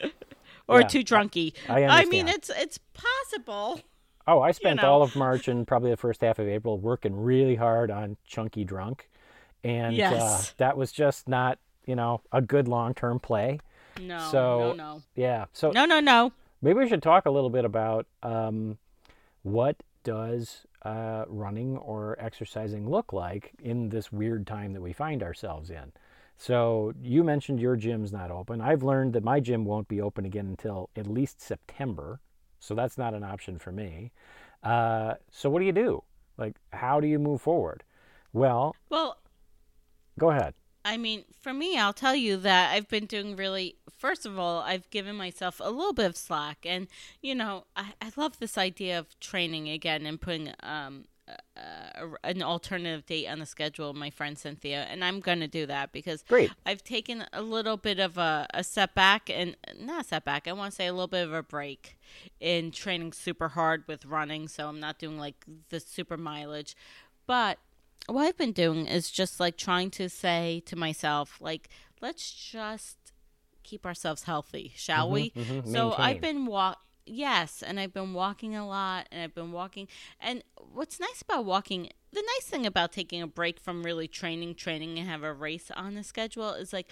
or 0.69 0.81
yeah. 0.81 0.87
too 0.89 1.05
drunky. 1.05 1.55
I, 1.69 1.85
I, 1.85 2.01
I 2.01 2.05
mean, 2.07 2.29
it's 2.29 2.51
it's 2.51 2.79
possible. 2.93 3.81
Oh, 4.27 4.41
I 4.41 4.51
spent 4.53 4.81
you 4.81 4.87
know. 4.87 4.93
all 4.93 5.03
of 5.03 5.15
March 5.15 5.49
and 5.49 5.67
probably 5.67 5.91
the 5.91 5.97
first 5.97 6.21
half 6.21 6.39
of 6.39 6.49
April 6.49 6.79
working 6.79 7.15
really 7.15 7.55
hard 7.55 7.91
on 7.91 8.17
Chunky 8.27 8.65
Drunk. 8.65 9.09
And 9.63 9.95
uh, 9.95 9.97
yes. 9.97 10.23
uh, 10.23 10.53
that 10.59 10.77
was 10.77 10.93
just 10.93 11.29
not, 11.29 11.59
you 11.85 11.97
know, 11.97 12.21
a 12.33 12.41
good 12.41 12.69
long 12.69 12.95
term 12.95 13.21
play. 13.21 13.61
No, 14.01 14.29
so, 14.31 14.59
no, 14.59 14.73
no. 14.73 15.03
Yeah. 15.15 15.47
So 15.53 15.71
No, 15.71 15.85
no, 15.87 16.01
no. 16.01 16.33
maybe 16.61 16.79
we 16.81 16.89
should 16.89 17.03
talk 17.03 17.27
a 17.27 17.31
little 17.31 17.51
bit 17.51 17.65
about 17.65 18.07
um, 18.23 18.79
what 19.43 19.83
does 20.05 20.67
uh, 20.83 21.25
running 21.29 21.77
or 21.79 22.17
exercising 22.21 22.89
look 22.89 23.13
like 23.13 23.53
in 23.63 23.89
this 23.89 24.13
weird 24.13 24.47
time 24.47 24.73
that 24.73 24.81
we 24.81 24.93
find 24.93 25.23
ourselves 25.23 25.71
in. 25.71 25.93
So 26.37 26.93
you 27.01 27.25
mentioned 27.25 27.61
your 27.61 27.77
gym's 27.77 28.13
not 28.13 28.31
open. 28.31 28.61
I've 28.61 28.83
learned 28.83 29.15
that 29.15 29.25
my 29.25 29.41
gym 29.41 29.65
won't 29.65 29.89
be 29.89 30.01
open 30.01 30.25
again 30.25 30.47
until 30.47 30.91
at 30.95 31.07
least 31.07 31.41
September. 31.41 32.21
So 32.67 32.75
that's 32.75 32.99
not 32.99 33.15
an 33.15 33.23
option 33.23 33.59
for 33.59 33.71
me. 33.71 34.11
Uh, 34.63 35.15
so 35.31 35.49
what 35.49 35.61
do 35.61 35.67
you 35.67 35.73
do? 35.73 36.03
Like, 36.37 36.57
how 36.73 37.01
do 37.01 37.07
you 37.07 37.19
move 37.19 37.41
forward? 37.41 37.85
Well, 38.33 38.75
Well, 38.91 39.19
go 40.19 40.31
ahead. 40.31 40.55
I 40.85 40.97
mean, 40.97 41.25
for 41.41 41.53
me, 41.53 41.79
I'll 41.79 41.93
tell 41.93 42.15
you 42.15 42.37
that 42.39 42.73
I've 42.73 42.89
been 42.89 43.07
doing 43.07 43.35
really. 43.37 43.77
First 43.91 44.27
of 44.27 44.39
all, 44.39 44.61
I've 44.61 44.89
given 44.91 45.17
myself 45.17 45.61
a 45.63 45.71
little 45.71 45.93
bit 45.93 46.07
of 46.07 46.17
slack, 46.17 46.59
and 46.65 46.87
you 47.23 47.35
know, 47.35 47.65
I, 47.75 47.93
I 48.01 48.13
love 48.17 48.39
this 48.39 48.57
idea 48.57 48.99
of 48.99 49.19
training 49.19 49.69
again 49.69 50.07
and 50.07 50.21
putting 50.21 50.53
um 50.63 51.07
uh, 51.29 52.07
an 52.25 52.43
alternative 52.43 53.07
date 53.07 53.27
on 53.27 53.39
the 53.39 53.47
schedule. 53.47 53.93
My 53.95 54.11
friend 54.11 54.39
Cynthia, 54.39 54.87
and 54.91 55.05
I'm 55.05 55.21
going 55.21 55.41
to 55.41 55.49
do 55.49 55.67
that 55.67 55.93
because 55.93 56.25
Great. 56.29 56.53
I've 56.65 56.85
taken 56.85 57.25
a 57.33 57.43
little 57.43 57.77
bit 57.77 57.99
of 57.99 58.19
a, 58.19 58.47
a 58.55 58.63
setback, 58.63 59.29
and 59.31 59.57
not 59.79 60.05
a 60.05 60.09
setback. 60.09 60.47
I 60.47 60.53
want 60.53 60.73
to 60.73 60.77
say 60.77 60.87
a 60.87 60.93
little 60.93 61.09
bit 61.09 61.27
of 61.27 61.33
a 61.33 61.43
break 61.43 61.99
in 62.41 62.71
training 62.71 63.13
super 63.13 63.49
hard 63.49 63.85
with 63.87 64.05
running, 64.07 64.49
so 64.49 64.69
I'm 64.69 64.81
not 64.81 64.99
doing 64.99 65.19
like 65.19 65.45
the 65.71 65.81
super 65.81 66.17
mileage, 66.17 66.77
but 67.27 67.59
what 68.09 68.23
I've 68.23 68.37
been 68.37 68.53
doing 68.53 68.87
is 68.87 69.11
just 69.11 69.41
like 69.41 69.57
trying 69.57 69.91
to 69.93 70.09
say 70.09 70.63
to 70.67 70.77
myself, 70.77 71.39
like, 71.41 71.69
let's 72.01 72.31
just 72.33 72.99
keep 73.65 73.85
ourselves 73.85 74.25
healthy, 74.25 74.73
shall 74.77 75.11
we? 75.11 75.31
mhm, 75.31 75.67
So 75.67 75.89
maintain. 75.89 76.05
I've 76.05 76.21
been 76.21 76.47
walk. 76.47 76.79
Yes, 77.07 77.63
and 77.63 77.79
I've 77.79 77.93
been 77.93 78.15
walking 78.15 78.57
a 78.57 78.67
lot, 78.67 79.07
and 79.13 79.23
I've 79.23 79.35
been 79.35 79.53
walking. 79.53 79.87
And 80.21 80.43
what's 80.73 80.99
nice 80.99 81.23
about 81.23 81.45
walking, 81.45 81.89
the 82.13 82.23
nice 82.37 82.49
thing 82.49 82.67
about 82.67 82.93
taking 82.93 83.23
a 83.23 83.27
break 83.29 83.61
from 83.61 83.85
really 83.85 84.09
training, 84.09 84.57
training, 84.57 84.99
and 84.99 85.09
have 85.09 85.23
a 85.23 85.33
race 85.33 85.71
on 85.71 85.95
the 85.95 86.03
schedule 86.03 86.51
is 86.55 86.73
like, 86.73 86.89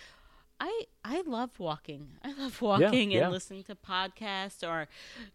I 0.61 0.85
I 1.05 1.23
love 1.27 1.59
walking. 1.59 2.11
I 2.23 2.33
love 2.33 2.63
walking 2.63 3.11
yeah. 3.11 3.25
and 3.25 3.33
listening 3.33 3.65
to 3.65 3.75
podcasts 3.75 4.67
or 4.67 4.87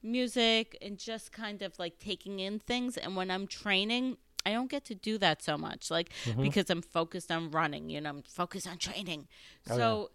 music 0.01 0.77
and 0.81 0.97
just 0.97 1.31
kind 1.33 1.61
of 1.61 1.77
like 1.77 1.99
taking 1.99 2.39
in 2.39 2.59
things. 2.59 2.95
And 2.97 3.15
when 3.17 3.29
I'm 3.29 3.45
training, 3.45 4.15
I 4.45 4.53
don't 4.53 4.69
get 4.71 4.85
to 4.85 4.95
do 4.95 5.17
that 5.17 5.43
so 5.43 5.57
much, 5.57 5.91
like 5.91 6.09
Mm-hmm. 6.25 6.41
because 6.41 6.69
I'm 6.69 6.81
focused 6.81 7.31
on 7.31 7.51
running. 7.51 7.89
You 7.89 7.99
know, 8.01 8.09
I'm 8.11 8.23
focused 8.23 8.67
on 8.67 8.77
training. 8.77 9.27
Oh, 9.69 9.77
so 9.77 10.11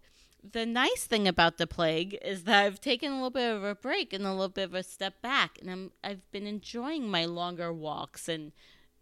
the 0.51 0.65
nice 0.65 1.05
thing 1.05 1.27
about 1.27 1.57
the 1.57 1.67
plague 1.67 2.17
is 2.23 2.43
that 2.43 2.63
I've 2.65 2.81
taken 2.81 3.11
a 3.11 3.15
little 3.15 3.29
bit 3.29 3.53
of 3.55 3.63
a 3.63 3.75
break 3.75 4.13
and 4.13 4.25
a 4.25 4.31
little 4.31 4.49
bit 4.49 4.63
of 4.65 4.73
a 4.73 4.83
step 4.83 5.21
back, 5.21 5.57
and 5.61 5.69
I'm 5.71 5.91
I've 6.03 6.29
been 6.31 6.45
enjoying 6.47 7.09
my 7.09 7.25
longer 7.25 7.71
walks 7.73 8.27
and 8.29 8.51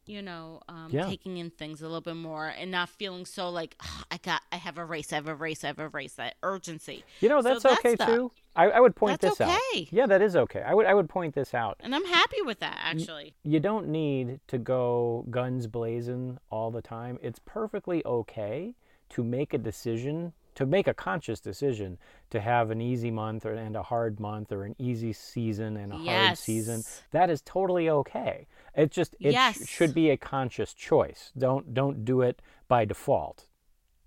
you 0.06 0.22
know 0.22 0.60
um, 0.68 0.90
Yeah. 0.92 1.06
taking 1.06 1.38
in 1.38 1.50
things 1.50 1.82
a 1.82 1.86
little 1.86 2.02
bit 2.02 2.18
more 2.18 2.48
and 2.48 2.70
not 2.72 2.90
feeling 2.90 3.26
so 3.26 3.50
like 3.50 3.76
"Ah, 3.82 4.04
I 4.12 4.18
got 4.18 4.42
I 4.52 4.58
have 4.58 4.78
a 4.78 4.84
race, 4.86 5.14
I 5.14 5.16
have 5.16 5.28
a 5.28 5.36
race, 5.36 5.64
I 5.64 5.68
have 5.68 5.80
a 5.80 5.88
race. 5.90 6.14
That 6.16 6.36
urgency, 6.44 7.04
You 7.22 7.30
know, 7.30 7.40
So 7.42 7.50
that's, 7.50 7.64
that's 7.64 7.80
okay 7.80 7.96
the- 7.96 8.06
too. 8.06 8.32
I, 8.56 8.66
I 8.70 8.80
would 8.82 8.96
point 8.96 9.20
That's 9.20 9.40
this 9.40 9.48
out. 9.50 9.60
Yeah, 9.92 10.06
that 10.06 10.22
is 10.22 10.36
okay. 10.36 10.62
I 10.62 10.74
would 10.76 10.86
I 10.86 10.94
would 10.94 11.10
point 11.10 11.34
this 11.36 11.54
out. 11.54 11.78
and 11.80 11.96
I'm 11.96 12.06
happy 12.06 12.42
with 12.44 12.60
that 12.60 12.78
actually. 12.84 13.34
you 13.44 13.60
don't 13.60 13.88
need 13.88 14.40
to 14.48 14.58
go 14.60 15.26
guns 15.32 15.68
blazing 15.68 16.38
all 16.52 16.70
the 16.70 16.82
time. 16.82 17.18
It's 17.24 17.40
perfectly 17.46 18.06
okay 18.06 18.76
to 19.10 19.24
make 19.24 19.54
a 19.54 19.58
decision, 19.58 20.34
to 20.56 20.66
make 20.66 20.88
a 20.88 20.94
conscious 20.94 21.40
decision 21.40 21.98
to 22.30 22.40
have 22.40 22.72
an 22.72 22.82
easy 22.82 23.12
month 23.12 23.46
or, 23.46 23.54
and 23.54 23.76
a 23.76 23.84
hard 23.84 24.20
month 24.20 24.52
or 24.52 24.64
an 24.66 24.76
easy 24.78 25.14
season 25.14 25.78
and 25.78 25.94
a 25.94 25.98
hard 25.98 26.38
season. 26.38 26.84
That 27.12 27.30
is 27.30 27.42
totally 27.42 27.90
okay. 27.90 28.48
It 28.76 28.92
just 28.92 29.16
it 29.20 29.34
sh- 29.56 29.68
should 29.68 29.94
be 29.94 30.10
a 30.10 30.18
conscious 30.18 30.74
choice. 30.74 31.32
Don't 31.38 31.74
don't 31.74 32.04
do 32.06 32.22
it 32.22 32.42
by 32.68 32.86
default. 32.86 33.48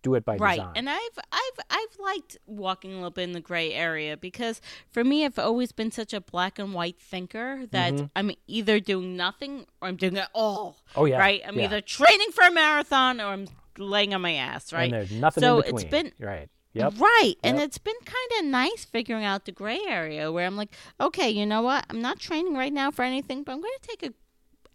Do 0.02 0.14
it 0.14 0.24
by 0.24 0.37
right 0.37 0.59
design. 0.59 0.72
and 0.76 0.88
i've 0.88 1.18
i've 1.32 1.64
i've 1.68 1.96
liked 1.98 2.38
walking 2.46 2.92
a 2.92 2.94
little 2.94 3.11
bit 3.11 3.24
in 3.24 3.32
the 3.32 3.40
gray 3.40 3.72
area 3.72 4.16
because 4.16 4.61
for 4.88 5.02
me 5.02 5.24
i've 5.24 5.37
always 5.37 5.72
been 5.72 5.90
such 5.90 6.12
a 6.14 6.20
black 6.20 6.61
and 6.61 6.74
white 6.74 7.00
thinker 7.00 7.66
that 7.72 8.09
i'm 8.14 8.30
either 8.46 8.78
doing 8.78 9.16
nothing 9.16 9.66
or 9.80 9.88
i'm 9.88 9.96
doing 9.96 10.14
it 10.16 10.28
all 10.32 10.76
Mm-hmm. 10.90 11.00
Oh, 11.00 11.04
yeah, 11.06 11.18
right 11.18 11.42
i'm 11.44 11.59
yeah. 11.59 11.64
either 11.64 11.80
training 11.80 12.30
for 12.32 12.44
a 12.44 12.52
marathon 12.52 13.20
or 13.20 13.24
i'm 13.32 13.48
laying 13.79 14.15
on 14.15 14.21
my 14.21 14.35
ass 14.35 14.73
right 14.73 14.85
And 14.85 14.93
there's 14.93 15.12
nothing 15.12 15.43
so 15.43 15.61
in 15.61 15.62
between. 15.62 15.81
it's 15.83 15.91
been 15.91 16.12
right. 16.19 16.49
Yep. 16.73 16.93
Right. 16.99 17.35
And 17.43 17.59
it's 17.59 17.79
been 17.79 17.97
kind 18.05 18.31
of 18.41 18.45
nice 18.51 18.85
figuring 18.85 19.25
out 19.25 19.47
the 19.47 19.53
gray 19.53 19.81
area 19.89 20.31
where 20.31 20.47
I'm 20.47 20.57
like, 20.59 20.75
okay, 21.01 21.31
you 21.31 21.47
know 21.47 21.62
what? 21.62 21.87
I'm 21.89 22.03
not 22.03 22.19
training 22.19 22.53
right 22.55 22.73
now 22.73 22.91
for 22.91 23.03
anything, 23.03 23.45
but 23.45 23.53
I'm 23.53 23.62
going 23.62 23.73
to 23.81 23.89
take 23.89 24.11
a 24.11 24.15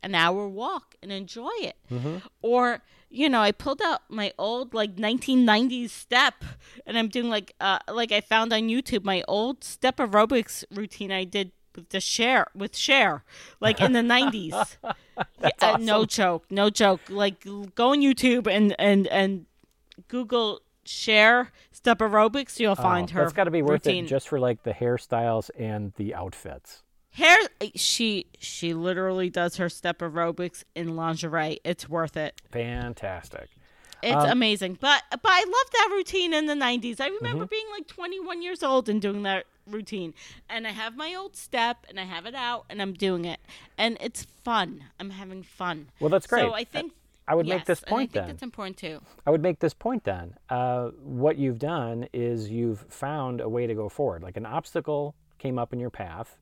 an 0.04 0.16
hour 0.16 0.48
walk 0.48 0.96
and 1.04 1.12
enjoy 1.12 1.52
it. 1.60 1.76
Mm-hmm. 1.92 2.18
Or, 2.42 2.82
you 3.12 3.30
know, 3.30 3.42
I 3.42 3.52
pulled 3.52 3.84
out 3.84 4.02
my 4.10 4.34
old 4.40 4.74
like 4.74 4.96
1990s 4.96 5.92
step 5.92 6.44
and 6.88 6.98
I'm 6.98 7.08
doing 7.08 7.30
like 7.30 7.54
uh 7.62 7.78
like 7.88 8.12
I 8.12 8.22
found 8.22 8.52
on 8.52 8.62
YouTube 8.62 9.04
my 9.04 9.24
old 9.28 9.64
step 9.64 9.98
aerobics 9.98 10.64
routine 10.72 11.12
I 11.12 11.24
did 11.24 11.52
with 11.76 11.90
the 11.90 12.00
Cher 12.00 12.48
with 12.56 12.76
Cher 12.76 13.24
like 13.60 13.80
in 13.82 13.94
the 13.94 14.00
90s. 14.02 14.76
Yeah, 15.44 15.50
uh, 15.62 15.78
no 15.80 16.06
joke, 16.06 16.46
no 16.50 16.70
joke. 16.72 17.02
Like 17.10 17.46
go 17.76 17.92
on 17.92 18.00
YouTube 18.00 18.48
and 18.48 18.76
and 18.80 19.06
and 19.08 19.46
Google 20.08 20.62
Cher 20.84 21.52
step 21.72 22.00
aerobics, 22.00 22.60
you'll 22.60 22.76
find 22.76 23.10
Oh, 23.12 23.14
her. 23.16 23.22
That's 23.22 23.34
got 23.34 23.44
to 23.44 23.52
be 23.52 23.62
worth 23.62 23.86
routine. 23.86 24.06
it 24.06 24.08
just 24.08 24.28
for 24.30 24.40
like 24.40 24.64
the 24.64 24.72
hairstyles 24.74 25.52
and 25.60 25.94
the 25.98 26.16
outfits. 26.16 26.82
hair. 27.12 27.38
She 27.76 28.26
she 28.40 28.74
literally 28.74 29.30
does 29.30 29.58
her 29.58 29.70
step 29.70 30.00
aerobics 30.00 30.64
in 30.76 30.96
lingerie. 30.96 31.60
It's 31.64 31.88
worth 31.88 32.18
it. 32.18 32.42
Fantastic. 32.52 33.50
It's 34.02 34.16
Um, 34.16 34.32
amazing. 34.32 34.78
But 34.82 35.04
but 35.12 35.22
I 35.26 35.44
love 35.44 35.72
that 35.74 35.90
routine 35.92 36.34
in 36.34 36.48
the 36.48 36.56
'90s. 36.56 37.00
I 37.00 37.10
Mm-hmm. 37.10 37.16
remember 37.24 37.46
being 37.46 37.66
like 37.78 37.86
21 37.88 38.42
years 38.42 38.64
old 38.64 38.90
and 38.90 39.00
doing 39.02 39.22
that 39.24 39.46
routine. 39.68 40.14
And 40.50 40.68
I 40.68 40.72
have 40.72 40.96
my 40.96 41.16
old 41.16 41.36
step, 41.36 41.86
and 41.90 42.00
I 42.00 42.04
have 42.04 42.26
it 42.26 42.36
out, 42.36 42.66
and 42.70 42.82
I'm 42.82 42.94
doing 42.94 43.26
it, 43.26 43.40
and 43.78 43.98
it's 44.02 44.24
fun. 44.44 44.86
I'm 45.00 45.12
having 45.12 45.44
fun. 45.44 45.90
Well, 46.00 46.10
that's 46.10 46.28
great. 46.28 46.42
So 46.42 46.54
I 46.54 46.64
think. 46.64 46.94
I 47.28 47.36
would 47.36 47.48
make 47.48 47.66
this 47.66 47.80
point 47.80 48.10
I 48.10 48.14
think 48.14 48.26
then. 48.26 48.30
it's 48.32 48.44
important 48.44 48.78
too. 48.78 49.00
I 49.26 49.32
would 49.32 49.42
make 49.42 49.60
this 49.60 49.74
point 49.74 50.04
then. 50.04 50.36
Uh, 50.50 50.90
what 51.02 51.38
you've 51.38 51.60
done 51.60 52.08
is 52.12 52.50
you've 52.50 52.82
found 52.90 53.40
a 53.40 53.48
way 53.48 53.68
to 53.68 53.76
go 53.76 53.88
forward. 53.88 54.24
Like 54.24 54.38
an 54.38 54.46
obstacle 54.46 55.16
came 55.38 55.58
up 55.58 55.72
in 55.72 55.80
your 55.80 55.92
path, 55.92 56.38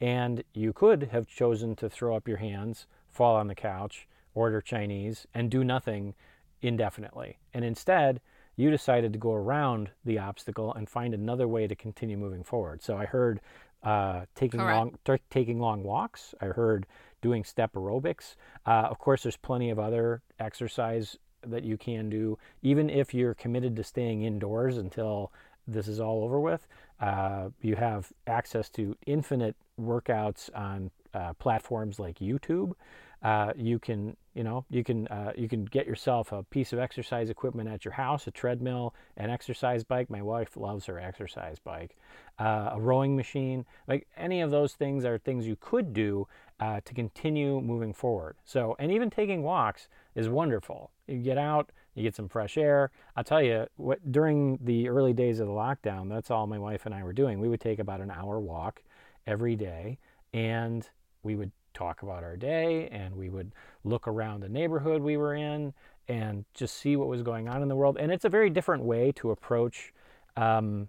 and 0.00 0.42
you 0.52 0.72
could 0.72 1.04
have 1.12 1.26
chosen 1.26 1.76
to 1.76 1.88
throw 1.88 2.14
up 2.14 2.28
your 2.28 2.38
hands, 2.38 2.86
fall 3.10 3.36
on 3.36 3.46
the 3.46 3.54
couch, 3.54 4.06
order 4.34 4.60
Chinese, 4.60 5.26
and 5.32 5.50
do 5.50 5.64
nothing 5.64 6.14
indefinitely. 6.60 7.38
And 7.54 7.64
instead, 7.64 8.20
you 8.56 8.70
decided 8.70 9.12
to 9.12 9.18
go 9.18 9.32
around 9.32 9.90
the 10.04 10.18
obstacle 10.18 10.72
and 10.74 10.88
find 10.88 11.14
another 11.14 11.48
way 11.48 11.66
to 11.66 11.74
continue 11.74 12.16
moving 12.16 12.44
forward. 12.44 12.82
So 12.82 12.96
I 12.96 13.06
heard 13.06 13.40
uh, 13.82 14.26
taking 14.34 14.60
Correct. 14.60 14.76
long 14.76 14.98
t- 15.04 15.22
taking 15.30 15.60
long 15.60 15.82
walks. 15.82 16.34
I 16.40 16.46
heard 16.46 16.86
doing 17.20 17.44
step 17.44 17.72
aerobics. 17.74 18.36
Uh, 18.66 18.86
of 18.90 18.98
course, 18.98 19.22
there's 19.22 19.36
plenty 19.36 19.70
of 19.70 19.78
other 19.78 20.22
exercise 20.38 21.18
that 21.46 21.64
you 21.64 21.76
can 21.76 22.08
do, 22.08 22.38
even 22.62 22.88
if 22.88 23.12
you're 23.12 23.34
committed 23.34 23.76
to 23.76 23.84
staying 23.84 24.22
indoors 24.22 24.78
until 24.78 25.32
this 25.66 25.88
is 25.88 26.00
all 26.00 26.24
over 26.24 26.40
with. 26.40 26.66
Uh, 27.00 27.48
you 27.60 27.76
have 27.76 28.12
access 28.26 28.68
to 28.70 28.96
infinite 29.06 29.56
workouts 29.80 30.48
on 30.54 30.90
uh, 31.12 31.32
platforms 31.34 31.98
like 31.98 32.18
YouTube. 32.18 32.72
Uh, 33.24 33.54
you 33.56 33.78
can, 33.78 34.14
you 34.34 34.44
know, 34.44 34.66
you 34.68 34.84
can 34.84 35.08
uh, 35.08 35.32
you 35.34 35.48
can 35.48 35.64
get 35.64 35.86
yourself 35.86 36.30
a 36.30 36.42
piece 36.42 36.74
of 36.74 36.78
exercise 36.78 37.30
equipment 37.30 37.70
at 37.70 37.82
your 37.82 37.94
house, 37.94 38.26
a 38.26 38.30
treadmill, 38.30 38.94
an 39.16 39.30
exercise 39.30 39.82
bike. 39.82 40.10
My 40.10 40.20
wife 40.20 40.58
loves 40.58 40.84
her 40.86 40.98
exercise 41.00 41.58
bike, 41.58 41.96
uh, 42.38 42.70
a 42.72 42.80
rowing 42.80 43.16
machine. 43.16 43.64
Like 43.88 44.06
any 44.18 44.42
of 44.42 44.50
those 44.50 44.74
things 44.74 45.06
are 45.06 45.16
things 45.16 45.46
you 45.46 45.56
could 45.58 45.94
do 45.94 46.28
uh, 46.60 46.80
to 46.84 46.92
continue 46.92 47.62
moving 47.62 47.94
forward. 47.94 48.36
So, 48.44 48.76
and 48.78 48.92
even 48.92 49.08
taking 49.08 49.42
walks 49.42 49.88
is 50.14 50.28
wonderful. 50.28 50.90
You 51.06 51.16
get 51.16 51.38
out, 51.38 51.72
you 51.94 52.02
get 52.02 52.14
some 52.14 52.28
fresh 52.28 52.58
air. 52.58 52.90
I'll 53.16 53.24
tell 53.24 53.42
you, 53.42 53.66
what 53.76 54.12
during 54.12 54.58
the 54.62 54.86
early 54.90 55.14
days 55.14 55.40
of 55.40 55.46
the 55.46 55.52
lockdown, 55.54 56.10
that's 56.10 56.30
all 56.30 56.46
my 56.46 56.58
wife 56.58 56.84
and 56.84 56.94
I 56.94 57.02
were 57.02 57.14
doing. 57.14 57.40
We 57.40 57.48
would 57.48 57.60
take 57.60 57.78
about 57.78 58.02
an 58.02 58.10
hour 58.10 58.38
walk 58.38 58.82
every 59.26 59.56
day, 59.56 59.98
and 60.34 60.86
we 61.22 61.36
would 61.36 61.52
talk 61.74 62.02
about 62.02 62.22
our 62.22 62.36
day, 62.36 62.88
and 62.88 63.14
we 63.14 63.28
would 63.28 63.52
look 63.84 64.08
around 64.08 64.40
the 64.40 64.48
neighborhood 64.48 65.02
we 65.02 65.16
were 65.16 65.34
in, 65.34 65.74
and 66.08 66.44
just 66.54 66.76
see 66.76 66.96
what 66.96 67.08
was 67.08 67.22
going 67.22 67.48
on 67.48 67.62
in 67.62 67.68
the 67.68 67.76
world. 67.76 67.96
And 67.98 68.12
it's 68.12 68.24
a 68.24 68.28
very 68.28 68.50
different 68.50 68.84
way 68.84 69.12
to 69.12 69.30
approach 69.30 69.92
um, 70.36 70.88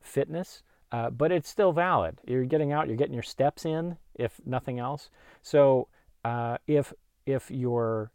fitness, 0.00 0.62
uh, 0.92 1.10
but 1.10 1.32
it's 1.32 1.48
still 1.48 1.72
valid. 1.72 2.20
You're 2.26 2.44
getting 2.44 2.72
out, 2.72 2.88
you're 2.88 2.96
getting 2.96 3.14
your 3.14 3.22
steps 3.22 3.64
in, 3.64 3.96
if 4.14 4.40
nothing 4.46 4.78
else. 4.78 5.10
So 5.42 5.88
uh, 6.24 6.58
if 6.66 6.92
if 7.26 7.50
your 7.50 8.10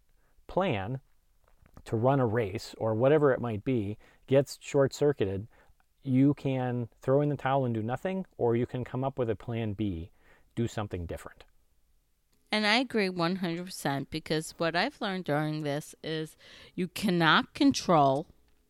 plan 0.48 1.00
to 1.86 1.96
run 1.96 2.20
a 2.20 2.26
race 2.26 2.74
or 2.78 2.96
whatever 2.96 3.32
it 3.32 3.42
might 3.42 3.64
be 3.64 3.98
gets 4.28 4.58
short 4.62 4.94
circuited, 4.94 5.48
you 6.04 6.34
can 6.34 6.90
throw 7.02 7.22
in 7.22 7.30
the 7.30 7.36
towel 7.36 7.66
and 7.66 7.74
do 7.74 7.82
nothing, 7.82 8.26
or 8.38 8.56
you 8.56 8.66
can 8.66 8.84
come 8.84 9.04
up 9.04 9.18
with 9.18 9.30
a 9.30 9.36
plan 9.36 9.74
B, 9.74 10.10
do 10.56 10.68
something 10.68 11.06
different. 11.06 11.44
And 12.54 12.68
I 12.68 12.76
agree 12.78 13.10
100% 13.10 14.08
because 14.12 14.54
what 14.58 14.76
I've 14.76 15.02
learned 15.02 15.24
during 15.26 15.64
this 15.64 15.96
is 16.04 16.38
you 16.76 16.88
cannot 16.88 17.54
control 17.56 18.28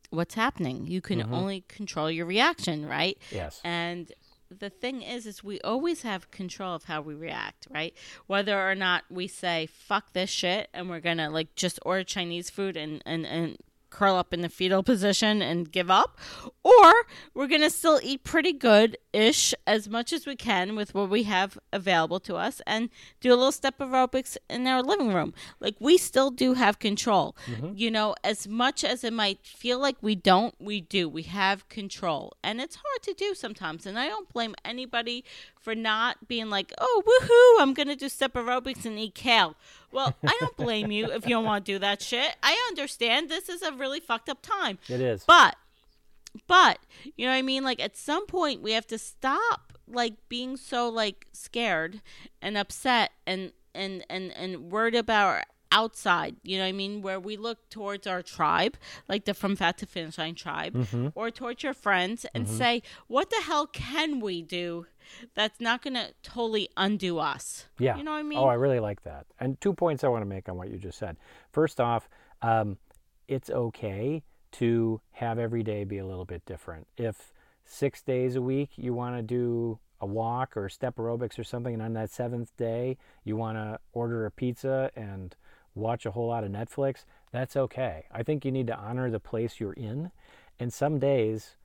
what's 0.09 0.35
happening. 0.35 0.87
You 0.87 1.01
can 1.01 1.19
Mm-hmm. 1.19 1.33
only 1.33 1.61
control 1.67 2.09
your 2.09 2.25
reaction, 2.25 2.85
right? 2.85 3.17
Yes. 3.29 3.59
And 3.63 4.11
the 4.49 4.69
thing 4.69 5.01
is 5.01 5.25
is 5.25 5.43
we 5.43 5.59
always 5.61 6.03
have 6.03 6.31
control 6.31 6.75
of 6.75 6.85
how 6.85 7.01
we 7.01 7.13
react, 7.13 7.67
right? 7.71 7.93
Whether 8.27 8.57
or 8.69 8.75
not 8.75 9.03
we 9.09 9.27
say 9.27 9.67
fuck 9.67 10.13
this 10.13 10.29
shit 10.29 10.69
and 10.73 10.89
we're 10.89 10.99
going 11.01 11.17
to 11.17 11.29
like 11.29 11.55
just 11.55 11.77
order 11.83 12.03
Chinese 12.03 12.49
food 12.49 12.77
and 12.77 13.01
and 13.05 13.25
and 13.25 13.57
curl 13.93 14.15
up 14.15 14.33
in 14.33 14.41
the 14.41 14.49
fetal 14.49 14.81
position 14.81 15.41
and 15.41 15.71
give 15.71 15.91
up 15.91 16.19
or 16.63 16.93
we're 17.33 17.47
going 17.47 17.61
to 17.61 17.69
still 17.69 17.99
eat 18.01 18.23
pretty 18.23 18.51
good 18.51 18.97
ish 19.13 19.53
as 19.67 19.87
much 19.87 20.11
as 20.11 20.25
we 20.25 20.35
can 20.35 20.75
with 20.75 20.95
what 20.95 21.09
we 21.09 21.23
have 21.23 21.59
available 21.71 22.19
to 22.19 22.35
us 22.35 22.61
and 22.65 22.89
do 23.21 23.29
a 23.29 23.35
little 23.35 23.51
step 23.51 23.77
aerobics 23.77 24.35
in 24.49 24.65
our 24.65 24.81
living 24.81 25.13
room. 25.13 25.33
Like 25.59 25.75
we 25.79 25.97
still 25.97 26.31
do 26.31 26.55
have 26.55 26.79
control. 26.79 27.35
Mm-hmm. 27.45 27.73
You 27.75 27.91
know 27.91 28.15
as 28.23 28.47
much 28.47 28.83
as 28.83 29.03
it 29.03 29.13
might 29.13 29.45
feel 29.45 29.77
like 29.79 29.97
we 30.01 30.15
don't 30.15 30.55
we 30.59 30.81
do. 30.81 31.07
We 31.07 31.23
have 31.23 31.69
control. 31.69 32.33
And 32.43 32.59
it's 32.59 32.75
hard 32.75 33.03
to 33.03 33.13
do 33.13 33.35
sometimes 33.35 33.85
and 33.85 33.99
i 33.99 34.07
don't 34.07 34.31
blame 34.31 34.55
anybody 34.65 35.23
for 35.59 35.75
not 35.75 36.27
being 36.27 36.49
like 36.49 36.73
oh 36.79 37.03
woohoo 37.05 37.61
i'm 37.61 37.73
gonna 37.73 37.95
do 37.95 38.09
step 38.09 38.33
aerobics 38.33 38.85
and 38.85 38.97
eat 38.97 39.15
kale 39.15 39.55
well 39.93 40.13
i 40.25 40.35
don't 40.39 40.57
blame 40.57 40.91
you 40.91 41.05
if 41.11 41.23
you 41.23 41.29
don't 41.29 41.45
want 41.45 41.63
to 41.65 41.71
do 41.73 41.79
that 41.79 42.01
shit 42.01 42.35
i 42.43 42.53
understand 42.69 43.29
this 43.29 43.47
is 43.47 43.61
a 43.61 43.71
really 43.73 43.99
fucked 43.99 44.27
up 44.29 44.41
time 44.41 44.77
It 44.89 44.99
is. 44.99 45.23
but 45.25 45.55
but 46.47 46.79
you 47.15 47.25
know 47.27 47.31
what 47.31 47.37
I 47.37 47.43
mean? 47.43 47.63
Like 47.63 47.79
at 47.79 47.95
some 47.95 48.25
point 48.25 48.63
we 48.63 48.71
have 48.71 48.87
to 48.87 48.97
stop 48.97 49.77
like 49.87 50.13
being 50.29 50.57
so 50.57 50.89
like 50.89 51.27
scared 51.31 52.01
and 52.41 52.57
upset 52.57 53.11
and 53.27 53.51
and 53.75 54.03
and 54.09 54.31
and 54.35 54.71
worried 54.71 54.95
about 54.95 55.27
our 55.27 55.43
outside. 55.71 56.35
You 56.41 56.57
know 56.57 56.63
what 56.63 56.69
I 56.69 56.71
mean? 56.71 57.03
Where 57.03 57.19
we 57.19 57.37
look 57.37 57.69
towards 57.69 58.07
our 58.07 58.23
tribe, 58.23 58.77
like 59.07 59.25
the 59.25 59.35
From 59.35 59.55
Fat 59.55 59.77
to 59.79 59.85
Finish 59.85 60.17
Line 60.17 60.33
tribe, 60.33 60.73
Mm-hmm. 60.73 61.09
or 61.13 61.29
towards 61.29 61.61
your 61.61 61.73
friends, 61.75 62.25
and 62.33 62.49
say, 62.49 62.81
"What 63.07 63.29
the 63.29 63.41
hell 63.45 63.67
can 63.67 64.19
we 64.19 64.41
do?" 64.41 64.87
That's 65.35 65.59
not 65.59 65.81
gonna 65.81 66.09
totally 66.21 66.69
undo 66.77 67.19
us. 67.19 67.67
Yeah. 67.79 67.97
You 67.97 68.03
know 68.03 68.11
what 68.11 68.17
I 68.17 68.23
mean? 68.23 68.39
Oh, 68.39 68.45
I 68.45 68.55
really 68.55 68.79
like 68.79 69.03
that. 69.03 69.25
And 69.39 69.59
two 69.61 69.73
points 69.73 70.03
I 70.03 70.07
want 70.07 70.21
to 70.21 70.27
make 70.27 70.49
on 70.49 70.57
what 70.57 70.69
you 70.69 70.77
just 70.77 70.97
said. 70.97 71.17
First 71.51 71.79
off, 71.79 72.09
um, 72.41 72.77
it's 73.27 73.49
okay 73.49 74.23
to 74.53 75.01
have 75.11 75.39
every 75.39 75.63
day 75.63 75.83
be 75.83 75.97
a 75.97 76.05
little 76.05 76.25
bit 76.25 76.45
different. 76.45 76.87
If 76.97 77.33
six 77.65 78.01
days 78.01 78.35
a 78.35 78.41
week 78.41 78.71
you 78.75 78.93
want 78.93 79.15
to 79.15 79.21
do 79.21 79.79
a 79.99 80.05
walk 80.05 80.57
or 80.57 80.67
step 80.69 80.97
aerobics 80.97 81.39
or 81.39 81.43
something, 81.43 81.73
and 81.73 81.81
on 81.81 81.93
that 81.93 82.11
seventh 82.11 82.55
day 82.57 82.97
you 83.23 83.35
want 83.35 83.57
to 83.57 83.79
order 83.93 84.25
a 84.25 84.31
pizza 84.31 84.91
and 84.95 85.35
watch 85.75 86.05
a 86.05 86.11
whole 86.11 86.27
lot 86.27 86.43
of 86.43 86.51
Netflix, 86.51 87.05
that's 87.31 87.55
okay. 87.55 88.05
I 88.11 88.21
think 88.23 88.45
you 88.45 88.51
need 88.51 88.67
to 88.67 88.77
honor 88.77 89.09
the 89.09 89.19
place 89.19 89.59
you're 89.59 89.73
in. 89.73 90.11
And 90.59 90.71
some 90.71 90.99
days 90.99 91.55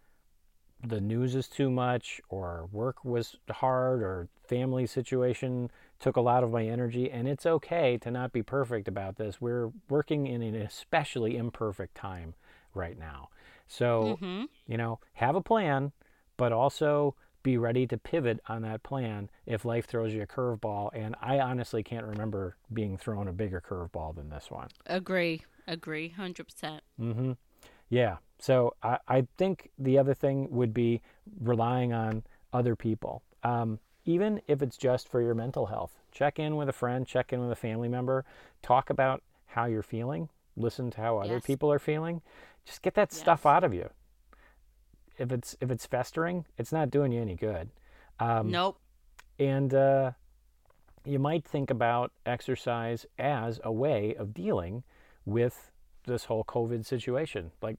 the 0.84 1.00
news 1.00 1.34
is 1.34 1.48
too 1.48 1.70
much 1.70 2.20
or 2.28 2.68
work 2.72 3.04
was 3.04 3.36
hard 3.50 4.02
or 4.02 4.28
family 4.46 4.86
situation 4.86 5.70
took 5.98 6.16
a 6.16 6.20
lot 6.20 6.44
of 6.44 6.52
my 6.52 6.64
energy 6.64 7.10
and 7.10 7.26
it's 7.28 7.44
okay 7.44 7.98
to 7.98 8.10
not 8.10 8.32
be 8.32 8.42
perfect 8.42 8.86
about 8.86 9.16
this 9.16 9.40
we're 9.40 9.70
working 9.88 10.26
in 10.26 10.42
an 10.42 10.54
especially 10.54 11.36
imperfect 11.36 11.94
time 11.94 12.34
right 12.74 12.98
now 12.98 13.28
so 13.66 14.16
you 14.66 14.76
know 14.76 15.00
have 15.14 15.34
a 15.34 15.40
plan 15.40 15.92
but 16.36 16.52
also 16.52 17.14
be 17.42 17.56
ready 17.56 17.86
to 17.86 17.96
pivot 17.96 18.40
on 18.48 18.62
that 18.62 18.82
plan 18.82 19.28
if 19.46 19.64
life 19.64 19.86
throws 19.86 20.14
you 20.14 20.22
a 20.22 20.26
curveball 20.26 20.90
and 20.94 21.16
i 21.20 21.38
honestly 21.40 21.82
can't 21.82 22.06
remember 22.06 22.56
being 22.72 22.96
thrown 22.96 23.26
a 23.26 23.32
bigger 23.32 23.60
curveball 23.60 24.14
than 24.14 24.30
this 24.30 24.50
one 24.50 24.68
Agree. 24.86 25.42
Agree. 25.66 26.08
Hundred 26.08 26.44
percent. 26.44 26.82
Mm-hmm. 26.98 27.32
Yeah. 27.88 28.16
So 28.38 28.74
I, 28.82 28.98
I 29.08 29.26
think 29.36 29.70
the 29.78 29.98
other 29.98 30.14
thing 30.14 30.48
would 30.50 30.72
be 30.72 31.00
relying 31.40 31.92
on 31.92 32.22
other 32.52 32.76
people, 32.76 33.22
um, 33.42 33.78
even 34.04 34.40
if 34.46 34.62
it's 34.62 34.76
just 34.76 35.08
for 35.08 35.20
your 35.20 35.34
mental 35.34 35.66
health. 35.66 35.92
Check 36.12 36.38
in 36.38 36.56
with 36.56 36.68
a 36.68 36.72
friend, 36.72 37.06
check 37.06 37.32
in 37.32 37.40
with 37.40 37.50
a 37.50 37.56
family 37.56 37.88
member, 37.88 38.24
talk 38.62 38.90
about 38.90 39.22
how 39.46 39.64
you're 39.66 39.82
feeling, 39.82 40.28
listen 40.56 40.90
to 40.92 41.00
how 41.00 41.18
other 41.18 41.34
Yes. 41.34 41.46
people 41.46 41.70
are 41.72 41.78
feeling. 41.78 42.22
Just 42.64 42.82
get 42.82 42.94
that 42.94 43.12
stuff 43.12 43.44
out 43.46 43.64
of 43.64 43.72
you. 43.74 43.90
If 45.16 45.32
it's 45.32 45.56
if 45.60 45.70
it's 45.70 45.86
festering, 45.86 46.44
it's 46.56 46.70
not 46.70 46.90
doing 46.90 47.12
you 47.12 47.20
any 47.20 47.34
good. 47.34 47.70
Um, 48.20 48.50
Nope. 48.50 48.78
and 49.38 49.72
uh, 49.74 50.12
you 51.04 51.18
might 51.18 51.44
think 51.44 51.70
about 51.70 52.12
exercise 52.24 53.04
as 53.18 53.60
a 53.64 53.72
way 53.72 54.14
of 54.14 54.32
dealing 54.34 54.84
with 55.24 55.70
this 56.08 56.24
whole 56.24 56.44
COVID 56.44 56.84
situation. 56.84 57.52
Like, 57.62 57.76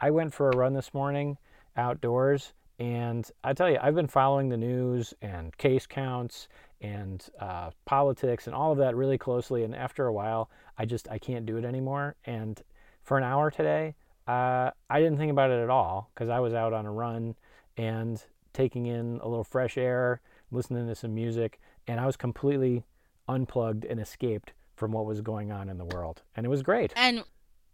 I 0.00 0.10
went 0.10 0.32
for 0.32 0.48
a 0.48 0.56
run 0.56 0.74
this 0.74 0.94
morning 0.94 1.38
outdoors, 1.76 2.52
and 2.78 3.28
I 3.44 3.52
tell 3.52 3.70
you, 3.70 3.78
I've 3.82 3.94
been 3.94 4.08
following 4.08 4.48
the 4.48 4.56
news 4.56 5.12
and 5.20 5.56
case 5.58 5.86
counts 5.86 6.48
and 6.80 7.26
uh, 7.38 7.70
politics 7.84 8.46
and 8.46 8.54
all 8.54 8.72
of 8.72 8.78
that 8.78 8.96
really 8.96 9.18
closely. 9.18 9.64
And 9.64 9.74
after 9.74 10.06
a 10.06 10.12
while, 10.12 10.50
I 10.78 10.86
just 10.86 11.08
I 11.10 11.18
can't 11.18 11.44
do 11.44 11.58
it 11.58 11.64
anymore. 11.64 12.16
And 12.24 12.62
for 13.02 13.18
an 13.18 13.24
hour 13.24 13.50
today, 13.50 13.96
uh, 14.26 14.70
I 14.88 15.00
didn't 15.00 15.18
think 15.18 15.30
about 15.30 15.50
it 15.50 15.62
at 15.62 15.68
all 15.68 16.10
because 16.14 16.30
I 16.30 16.40
was 16.40 16.54
out 16.54 16.72
on 16.72 16.86
a 16.86 16.92
run 16.92 17.34
and 17.76 18.22
taking 18.52 18.86
in 18.86 19.20
a 19.22 19.28
little 19.28 19.44
fresh 19.44 19.76
air, 19.76 20.20
listening 20.50 20.86
to 20.88 20.94
some 20.94 21.14
music, 21.14 21.60
and 21.86 22.00
I 22.00 22.06
was 22.06 22.16
completely 22.16 22.84
unplugged 23.28 23.84
and 23.84 24.00
escaped 24.00 24.52
from 24.76 24.92
what 24.92 25.04
was 25.04 25.20
going 25.20 25.52
on 25.52 25.68
in 25.68 25.78
the 25.78 25.84
world. 25.84 26.22
And 26.34 26.46
it 26.46 26.48
was 26.48 26.62
great. 26.62 26.92
And 26.96 27.24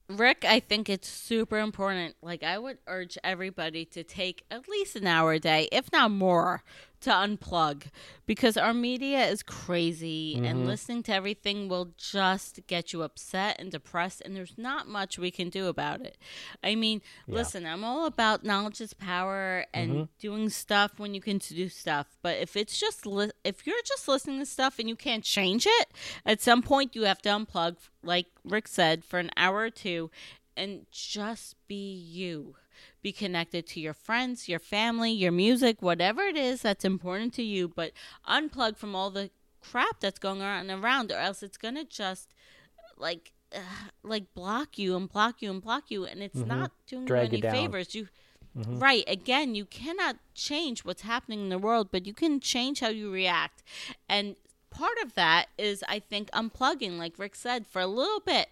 Rick, 0.09 0.45
I 0.47 0.61
think 0.61 0.89
it's 0.89 1.09
super 1.09 1.59
important. 1.59 2.15
Like, 2.23 2.43
I 2.43 2.59
would 2.59 2.79
urge 2.87 3.19
everybody 3.25 3.85
to 3.87 4.05
take 4.05 4.45
at 4.51 4.69
least 4.69 4.95
an 4.95 5.07
hour 5.07 5.33
a 5.33 5.41
day, 5.41 5.69
if 5.73 5.91
not 5.93 6.13
more, 6.13 6.63
to 7.01 7.11
unplug 7.11 7.85
because 8.27 8.57
our 8.57 8.75
media 8.75 9.27
is 9.27 9.43
crazy 9.43 10.35
and 10.37 10.59
mm-hmm. 10.59 10.67
listening 10.67 11.03
to 11.05 11.13
everything 11.13 11.69
will 11.69 11.93
just 11.97 12.61
get 12.67 12.93
you 12.93 13.03
upset 13.03 13.57
and 13.59 13.71
depressed, 13.71 14.23
and 14.25 14.35
there's 14.35 14.57
not 14.57 14.89
much 14.89 15.19
we 15.19 15.31
can 15.31 15.49
do 15.49 15.69
about 15.69 16.01
it. 16.01 16.19
I 16.63 16.75
mean, 16.75 17.03
listen, 17.29 17.65
I'm 17.67 17.85
all 17.85 18.07
about 18.07 18.45
knowledge 18.45 18.81
is 18.81 18.95
power 18.95 19.67
and 19.73 19.91
mm-hmm. 19.91 20.03
doing 20.19 20.51
stuff 20.51 20.99
when 20.99 21.15
you 21.15 21.21
can 21.21 21.39
do 21.39 21.69
stuff, 21.69 22.17
but 22.23 22.39
if 22.39 22.57
it's 22.57 22.79
just 22.79 23.07
li- 23.07 23.31
if 23.45 23.67
you're 23.67 23.77
just 23.85 24.09
listening 24.09 24.41
to 24.41 24.47
stuff 24.47 24.79
and 24.79 24.89
you 24.89 24.97
can't 24.97 25.25
change 25.25 25.67
it, 25.67 25.89
at 26.25 26.41
some 26.41 26.63
point 26.63 26.97
you 26.97 27.03
have 27.03 27.23
to 27.23 27.29
unplug, 27.29 27.77
like 28.03 28.27
Rick 28.45 28.69
said, 28.69 29.05
for 29.05 29.19
an 29.19 29.31
hour 29.37 29.59
or 29.59 29.71
two, 29.71 30.11
and 30.57 30.87
just 30.91 31.55
be 31.69 31.93
you 31.93 32.57
be 33.03 33.13
connected 33.13 33.67
to 33.69 33.81
your 33.81 33.95
friends, 33.95 34.49
your 34.49 34.59
family, 34.59 35.13
your 35.13 35.33
music, 35.33 35.83
whatever 35.83 36.23
it 36.23 36.37
is 36.37 36.63
that's 36.63 36.85
important 36.85 37.35
to 37.35 37.43
you, 37.43 37.69
but 37.69 37.93
unplug 38.29 38.77
from 38.77 38.95
all 38.95 39.11
the 39.11 39.31
crap 39.61 40.01
that's 40.01 40.19
going 40.19 40.43
on 40.43 40.71
around, 40.71 41.11
or 41.13 41.19
else 41.19 41.43
it's 41.43 41.57
gonna 41.57 41.85
just 41.85 42.35
like 42.97 43.33
uh, 43.55 43.59
like 44.03 44.33
block 44.35 44.79
you 44.79 44.97
and 44.97 45.09
block 45.11 45.43
you 45.43 45.51
and 45.51 45.63
block 45.63 45.91
you, 45.91 46.05
and 46.05 46.23
it's 46.23 46.45
not 46.47 46.73
doing 46.87 47.03
Mm-hmm. 47.03 47.07
Drag 47.07 47.33
you 47.33 47.39
you 47.39 47.49
any 47.49 47.57
favors. 47.59 47.95
You 47.95 48.09
right 48.55 49.05
again, 49.07 49.55
you 49.55 49.65
cannot 49.67 50.17
change 50.35 50.85
what's 50.85 51.03
happening 51.03 51.41
in 51.41 51.49
the 51.49 51.59
world, 51.59 51.89
but 51.91 52.07
you 52.07 52.15
can 52.15 52.41
change 52.41 52.81
how 52.81 52.89
you 52.89 53.11
react, 53.13 53.63
and 54.09 54.37
part 54.71 54.99
of 55.03 55.15
that 55.15 55.47
is 55.59 55.83
I 55.89 55.99
think 55.99 56.31
unplugging, 56.33 56.99
like 56.99 57.19
Rick 57.19 57.35
said, 57.35 57.67
for 57.67 57.81
a 57.81 57.87
little 57.87 58.21
bit 58.21 58.49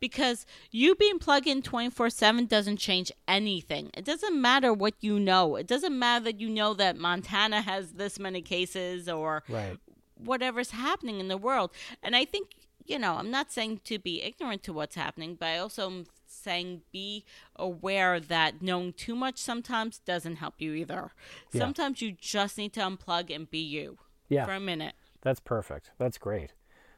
because 0.00 0.46
you 0.70 0.94
being 0.94 1.18
plugged 1.18 1.46
in 1.46 1.62
24 1.62 2.10
7 2.10 2.46
doesn't 2.46 2.76
change 2.78 3.10
anything. 3.28 3.90
It 3.94 4.04
doesn't 4.04 4.40
matter 4.40 4.72
what 4.72 4.94
you 5.00 5.18
know. 5.18 5.56
It 5.56 5.66
doesn't 5.66 5.98
matter 5.98 6.24
that 6.26 6.40
you 6.40 6.48
know 6.48 6.74
that 6.74 6.96
Montana 6.96 7.62
has 7.62 7.92
this 7.92 8.18
many 8.18 8.42
cases 8.42 9.08
or 9.08 9.42
Right. 9.48 9.78
whatever's 10.16 10.70
happening 10.70 11.20
in 11.20 11.28
the 11.28 11.36
world. 11.36 11.70
And 12.02 12.14
I 12.16 12.24
think, 12.24 12.50
you 12.84 12.98
know, 12.98 13.14
I'm 13.14 13.30
not 13.30 13.50
saying 13.52 13.80
to 13.84 13.98
be 13.98 14.22
ignorant 14.22 14.62
to 14.64 14.72
what's 14.72 14.94
happening, 14.96 15.34
but 15.36 15.46
I 15.46 15.58
also 15.58 15.86
am 15.86 16.06
saying 16.26 16.82
be 16.92 17.24
aware 17.56 18.18
that 18.18 18.62
knowing 18.62 18.92
too 18.92 19.14
much 19.14 19.38
sometimes 19.38 19.98
doesn't 19.98 20.36
help 20.36 20.54
you 20.58 20.72
either. 20.74 21.12
Yeah. 21.52 21.60
Sometimes 21.60 22.00
you 22.02 22.12
just 22.12 22.56
need 22.58 22.72
to 22.74 22.80
unplug 22.80 23.34
and 23.34 23.48
be 23.50 23.58
you 23.62 23.98
Yeah. 24.28 24.44
for 24.46 24.52
a 24.52 24.60
minute. 24.60 24.94
That's 25.20 25.40
perfect. 25.40 25.90
That's 25.98 26.18
great. 26.18 26.52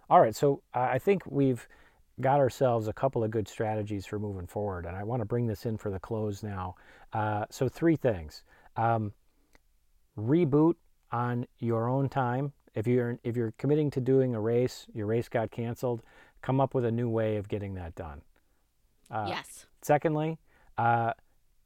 All 0.09 0.21
right, 0.21 0.35
so 0.37 0.63
I 0.73 0.99
think 0.99 1.23
we've 1.27 1.67
got 2.21 2.39
ourselves 2.39 2.89
a 2.89 2.93
couple 2.93 3.25
of 3.25 3.31
good 3.31 3.49
strategies 3.49 4.07
for 4.07 4.19
moving 4.19 4.47
forward, 4.47 4.87
and 4.87 4.97
I 4.97 5.03
want 5.05 5.21
to 5.21 5.27
bring 5.27 5.47
this 5.47 5.67
in 5.67 5.77
for 5.77 5.91
the 5.91 5.99
close 5.99 6.43
now. 6.43 6.77
Uh, 7.13 7.47
so 7.51 7.69
three 7.69 7.97
things: 7.97 8.43
um, 8.77 9.13
reboot 10.19 10.75
on 11.13 11.47
your 11.59 11.89
own 11.89 12.09
time. 12.09 12.53
If 12.75 12.87
you're 12.87 13.19
if 13.23 13.37
you're 13.37 13.55
committing 13.59 13.91
to 13.93 14.01
doing 14.01 14.35
a 14.35 14.41
race, 14.41 14.87
your 14.95 15.07
race 15.07 15.29
got 15.29 15.51
canceled. 15.51 16.03
Come 16.43 16.61
up 16.61 16.75
with 16.75 16.85
a 16.85 16.91
new 16.91 17.09
way 17.09 17.37
of 17.37 17.49
getting 17.49 17.75
that 17.75 17.95
done. 17.95 18.23
Uh, 19.11 19.27
yes. 19.29 19.67
Secondly, 19.83 20.39
uh, 20.77 21.13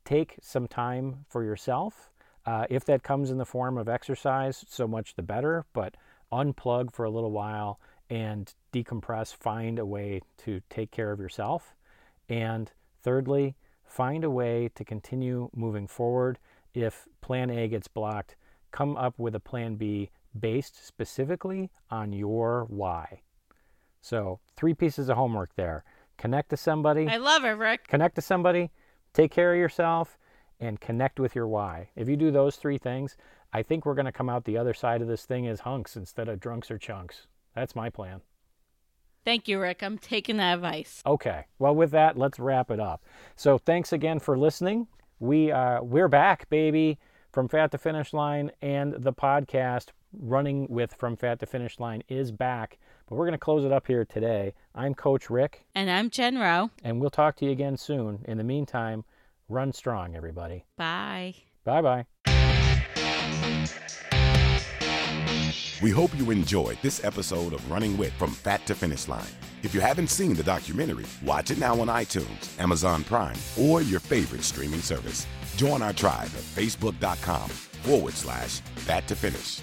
take 0.04 0.36
some 0.40 0.68
time 0.68 1.24
for 1.28 1.42
yourself. 1.44 2.10
Uh, 2.46 2.66
if 2.70 2.84
that 2.84 3.02
comes 3.02 3.30
in 3.30 3.38
the 3.38 3.44
form 3.44 3.76
of 3.76 3.88
exercise, 3.88 4.64
so 4.68 4.86
much 4.86 5.14
the 5.16 5.22
better, 5.22 5.66
but 5.72 5.96
unplug 6.32 6.92
for 6.92 7.04
a 7.04 7.10
little 7.10 7.30
while 7.30 7.78
and 8.10 8.52
decompress, 8.72 9.34
find 9.34 9.78
a 9.78 9.86
way 9.86 10.22
to 10.38 10.60
take 10.70 10.90
care 10.90 11.12
of 11.12 11.20
yourself. 11.20 11.74
And 12.28 12.70
thirdly, 13.02 13.56
find 13.84 14.24
a 14.24 14.30
way 14.30 14.70
to 14.74 14.84
continue 14.84 15.50
moving 15.54 15.86
forward. 15.86 16.38
If 16.74 17.08
plan 17.20 17.50
A 17.50 17.68
gets 17.68 17.88
blocked, 17.88 18.36
come 18.70 18.96
up 18.96 19.18
with 19.18 19.34
a 19.34 19.40
plan 19.40 19.76
B 19.76 20.10
based 20.38 20.86
specifically 20.86 21.70
on 21.90 22.12
your 22.12 22.66
why. 22.68 23.22
So, 24.00 24.40
three 24.56 24.74
pieces 24.74 25.08
of 25.08 25.16
homework 25.16 25.54
there. 25.56 25.84
Connect 26.16 26.50
to 26.50 26.56
somebody. 26.56 27.08
I 27.08 27.16
love 27.16 27.44
it, 27.44 27.50
Rick. 27.50 27.88
Connect 27.88 28.14
to 28.16 28.22
somebody, 28.22 28.70
take 29.12 29.30
care 29.30 29.52
of 29.52 29.58
yourself, 29.58 30.18
and 30.60 30.80
connect 30.80 31.20
with 31.20 31.34
your 31.34 31.46
why. 31.46 31.90
If 31.94 32.08
you 32.08 32.16
do 32.16 32.30
those 32.30 32.56
three 32.56 32.78
things, 32.78 33.16
I 33.52 33.62
think 33.62 33.86
we're 33.86 33.94
going 33.94 34.06
to 34.06 34.12
come 34.12 34.28
out 34.28 34.44
the 34.44 34.58
other 34.58 34.74
side 34.74 35.00
of 35.00 35.08
this 35.08 35.24
thing 35.24 35.46
as 35.46 35.60
hunks 35.60 35.96
instead 35.96 36.28
of 36.28 36.40
drunks 36.40 36.70
or 36.70 36.78
chunks. 36.78 37.26
That's 37.58 37.74
my 37.74 37.90
plan. 37.90 38.20
Thank 39.24 39.48
you, 39.48 39.60
Rick. 39.60 39.82
I'm 39.82 39.98
taking 39.98 40.36
that 40.38 40.54
advice. 40.54 41.02
Okay. 41.04 41.44
Well, 41.58 41.74
with 41.74 41.90
that, 41.90 42.16
let's 42.16 42.38
wrap 42.38 42.70
it 42.70 42.80
up. 42.80 43.04
So, 43.36 43.58
thanks 43.58 43.92
again 43.92 44.20
for 44.20 44.38
listening. 44.38 44.86
We 45.18 45.50
uh, 45.50 45.82
we're 45.82 46.08
back, 46.08 46.48
baby, 46.48 46.98
from 47.32 47.48
Fat 47.48 47.72
to 47.72 47.78
Finish 47.78 48.12
Line, 48.12 48.52
and 48.62 48.94
the 48.94 49.12
podcast 49.12 49.88
running 50.12 50.68
with 50.70 50.94
From 50.94 51.16
Fat 51.16 51.40
to 51.40 51.46
Finish 51.46 51.80
Line 51.80 52.02
is 52.08 52.30
back. 52.30 52.78
But 53.08 53.16
we're 53.16 53.26
going 53.26 53.32
to 53.32 53.38
close 53.38 53.64
it 53.64 53.72
up 53.72 53.88
here 53.88 54.04
today. 54.04 54.54
I'm 54.74 54.94
Coach 54.94 55.28
Rick, 55.28 55.66
And 55.74 55.90
I'm 55.90 56.10
Jen 56.10 56.38
Rowe. 56.38 56.70
and 56.84 57.00
we'll 57.00 57.10
talk 57.10 57.34
to 57.36 57.44
you 57.44 57.50
again 57.50 57.76
soon. 57.76 58.24
In 58.26 58.38
the 58.38 58.44
meantime, 58.44 59.04
run 59.48 59.72
strong, 59.72 60.14
everybody. 60.14 60.64
Bye. 60.76 61.34
Bye 61.64 61.82
bye. 61.82 62.06
We 65.82 65.90
hope 65.90 66.16
you 66.16 66.30
enjoyed 66.30 66.78
this 66.82 67.04
episode 67.04 67.52
of 67.52 67.70
Running 67.70 67.96
With 67.96 68.12
from 68.14 68.30
Fat 68.30 68.64
to 68.66 68.74
Finish 68.74 69.08
Line. 69.08 69.26
If 69.62 69.74
you 69.74 69.80
haven't 69.80 70.08
seen 70.08 70.34
the 70.34 70.42
documentary, 70.42 71.06
watch 71.24 71.50
it 71.50 71.58
now 71.58 71.80
on 71.80 71.88
iTunes, 71.88 72.58
Amazon 72.60 73.04
Prime, 73.04 73.36
or 73.58 73.82
your 73.82 74.00
favorite 74.00 74.42
streaming 74.42 74.80
service. 74.80 75.26
Join 75.56 75.82
our 75.82 75.92
tribe 75.92 76.26
at 76.26 76.42
facebook.com 76.42 77.48
forward 77.48 78.14
slash 78.14 78.60
fat 78.86 79.06
to 79.08 79.16
finish. 79.16 79.60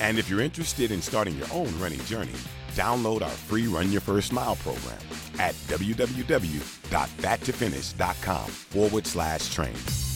And 0.00 0.18
if 0.18 0.28
you're 0.28 0.40
interested 0.40 0.90
in 0.90 1.00
starting 1.00 1.36
your 1.36 1.46
own 1.52 1.72
running 1.78 2.04
journey, 2.04 2.32
download 2.74 3.22
our 3.22 3.28
free 3.28 3.66
Run 3.66 3.92
Your 3.92 4.00
First 4.00 4.32
Mile 4.32 4.56
program 4.56 4.98
at 5.38 5.54
www.fattofinish.com 5.68 8.48
forward 8.48 9.06
slash 9.06 9.54
train. 9.54 10.15